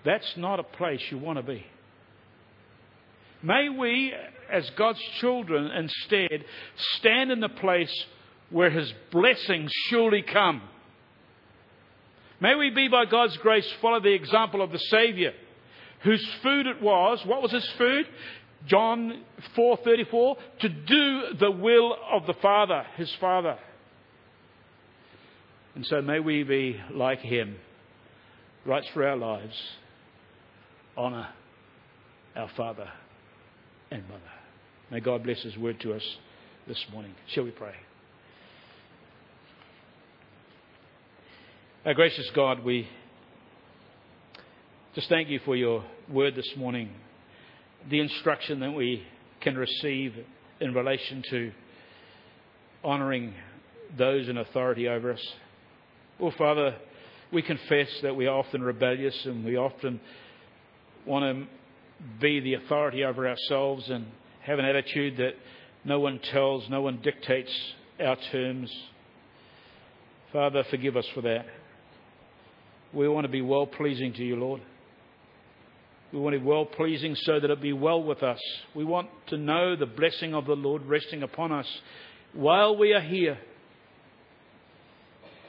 That's 0.05 0.37
not 0.37 0.61
a 0.61 0.63
place 0.63 1.01
you 1.11 1.19
want 1.19 1.41
to 1.41 1.43
be. 1.43 1.67
May 3.43 3.69
we, 3.69 4.15
as 4.53 4.71
God's 4.79 5.03
children, 5.21 5.67
instead 5.67 6.45
stand 6.99 7.33
in 7.33 7.41
the 7.41 7.49
place 7.49 7.93
where 8.51 8.71
His 8.71 8.95
blessings 9.11 9.73
surely 9.89 10.23
come. 10.23 10.63
May 12.41 12.55
we 12.55 12.71
be, 12.71 12.89
by 12.89 13.07
God's 13.07 13.37
grace, 13.39 13.71
follow 13.81 14.01
the 14.01 14.13
example 14.13 14.63
of 14.63 14.73
the 14.73 14.79
Saviour, 14.79 15.33
whose 16.03 16.27
food 16.43 16.67
it 16.67 16.83
was. 16.83 17.25
What 17.25 17.43
was 17.43 17.53
His 17.53 17.69
food? 17.79 18.07
John 18.67 19.23
4:34 19.57 20.37
to 20.61 20.69
do 20.69 21.23
the 21.39 21.51
will 21.51 21.97
of 22.11 22.27
the 22.27 22.35
Father, 22.35 22.85
his 22.97 23.15
Father. 23.21 23.59
And 25.75 25.87
so 25.87 26.01
may 26.01 26.21
we 26.21 26.43
be 26.43 26.81
like 26.91 27.21
him 27.21 27.57
Rights 28.67 28.89
for 28.93 29.07
our 29.07 29.17
lives 29.17 29.55
honour 30.97 31.29
our 32.35 32.49
father 32.57 32.91
and 33.93 34.03
mother. 34.09 34.21
May 34.91 34.99
God 34.99 35.23
bless 35.23 35.41
His 35.43 35.57
word 35.57 35.79
to 35.81 35.95
us 35.95 36.03
this 36.67 36.85
morning. 36.93 37.15
Shall 37.29 37.45
we 37.45 37.53
pray? 37.53 37.75
Our 41.87 41.95
gracious 41.95 42.29
God, 42.35 42.65
we 42.65 42.89
just 44.97 45.09
thank 45.09 45.29
you 45.29 45.39
for 45.45 45.55
your 45.55 45.85
word 46.11 46.35
this 46.35 46.53
morning, 46.57 46.91
the 47.89 48.01
instruction 48.01 48.59
that 48.59 48.73
we 48.73 49.05
can 49.41 49.57
receive 49.57 50.13
in 50.59 50.75
relation 50.75 51.23
to 51.31 51.53
honouring 52.85 53.35
those 53.97 54.29
in 54.29 54.37
authority 54.37 54.89
over 54.89 55.13
us. 55.13 55.25
Oh, 56.19 56.33
Father, 56.33 56.75
we 57.33 57.41
confess 57.41 57.87
that 58.03 58.17
we 58.17 58.27
are 58.27 58.37
often 58.37 58.65
rebellious 58.65 59.25
and 59.25 59.45
we 59.45 59.57
often 59.57 60.01
want 61.05 61.23
to 61.23 61.47
be 62.21 62.41
the 62.41 62.55
authority 62.55 63.05
over 63.05 63.29
ourselves 63.29 63.89
and 63.91 64.07
have 64.41 64.59
an 64.59 64.65
attitude 64.65 65.19
that 65.19 65.35
no 65.85 66.01
one 66.01 66.19
tells, 66.19 66.69
no 66.69 66.83
one 66.83 66.99
dictates 67.01 67.57
our 68.01 68.17
terms. 68.33 68.77
Father, 70.33 70.65
forgive 70.69 70.97
us 70.97 71.07
for 71.15 71.21
that. 71.21 71.47
We 72.97 73.09
want 73.09 73.27
to 73.27 73.31
be 73.31 73.43
well 73.43 73.67
pleasing 73.67 74.15
to 74.15 74.25
you, 74.25 74.37
Lord. 74.37 74.63
We 76.15 76.19
want 76.19 76.33
to 76.33 76.41
be 76.41 76.47
well 76.47 76.65
pleasing 76.65 77.15
so 77.15 77.39
that 77.39 77.51
it 77.51 77.61
be 77.61 77.75
well 77.75 78.03
with 78.03 78.23
us. 78.23 78.41
We 78.75 78.85
want 78.85 79.11
to 79.27 79.37
know 79.37 79.77
the 79.77 79.85
blessing 79.85 80.33
of 80.33 80.47
the 80.47 80.57
Lord 80.57 80.87
resting 80.87 81.23
upon 81.23 81.53
us 81.53 81.67
while 82.33 82.75
we 82.79 82.95
are 82.95 83.03
here. 83.03 83.37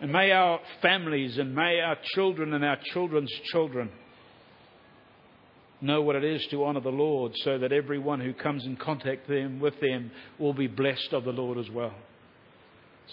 And 0.01 0.11
may 0.11 0.31
our 0.31 0.59
families 0.81 1.37
and 1.37 1.55
may 1.55 1.79
our 1.79 1.95
children 2.15 2.53
and 2.53 2.65
our 2.65 2.79
children's 2.93 3.31
children 3.45 3.91
know 5.79 6.01
what 6.01 6.17
it 6.17 6.25
is 6.25 6.45
to 6.51 6.65
honour 6.65 6.81
the 6.81 6.89
Lord 6.89 7.31
so 7.45 7.59
that 7.59 7.71
everyone 7.71 8.19
who 8.19 8.33
comes 8.33 8.65
in 8.65 8.75
contact 8.75 9.29
them, 9.29 9.61
with 9.61 9.79
them 9.79 10.11
will 10.37 10.53
be 10.53 10.67
blessed 10.67 11.13
of 11.13 11.23
the 11.23 11.31
Lord 11.31 11.57
as 11.57 11.69
well. 11.69 11.93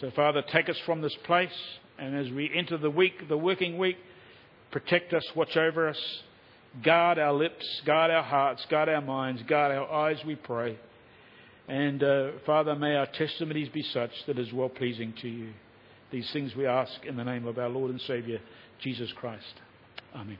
So, 0.00 0.10
Father, 0.10 0.42
take 0.50 0.68
us 0.68 0.78
from 0.84 1.02
this 1.02 1.16
place, 1.22 1.56
and 2.00 2.16
as 2.16 2.32
we 2.32 2.50
enter 2.52 2.76
the 2.76 2.90
week, 2.90 3.28
the 3.28 3.38
working 3.38 3.78
week, 3.78 3.96
protect 4.74 5.14
us, 5.14 5.22
watch 5.36 5.56
over 5.56 5.88
us, 5.88 6.22
guard 6.84 7.16
our 7.16 7.32
lips, 7.32 7.64
guard 7.86 8.10
our 8.10 8.24
hearts, 8.24 8.66
guard 8.68 8.88
our 8.88 9.00
minds, 9.00 9.40
guard 9.44 9.70
our 9.70 9.88
eyes, 9.88 10.18
we 10.26 10.34
pray. 10.34 10.76
And, 11.68 12.02
uh, 12.02 12.32
Father, 12.44 12.74
may 12.74 12.96
our 12.96 13.06
testimonies 13.06 13.68
be 13.68 13.82
such 13.82 14.10
that 14.26 14.36
is 14.36 14.52
well 14.52 14.68
pleasing 14.68 15.14
to 15.22 15.28
you. 15.28 15.52
These 16.10 16.28
things 16.32 16.56
we 16.56 16.66
ask 16.66 17.06
in 17.06 17.16
the 17.16 17.24
name 17.24 17.46
of 17.46 17.56
our 17.56 17.68
Lord 17.68 17.92
and 17.92 18.00
Saviour, 18.00 18.40
Jesus 18.80 19.12
Christ. 19.12 19.54
Amen. 20.12 20.38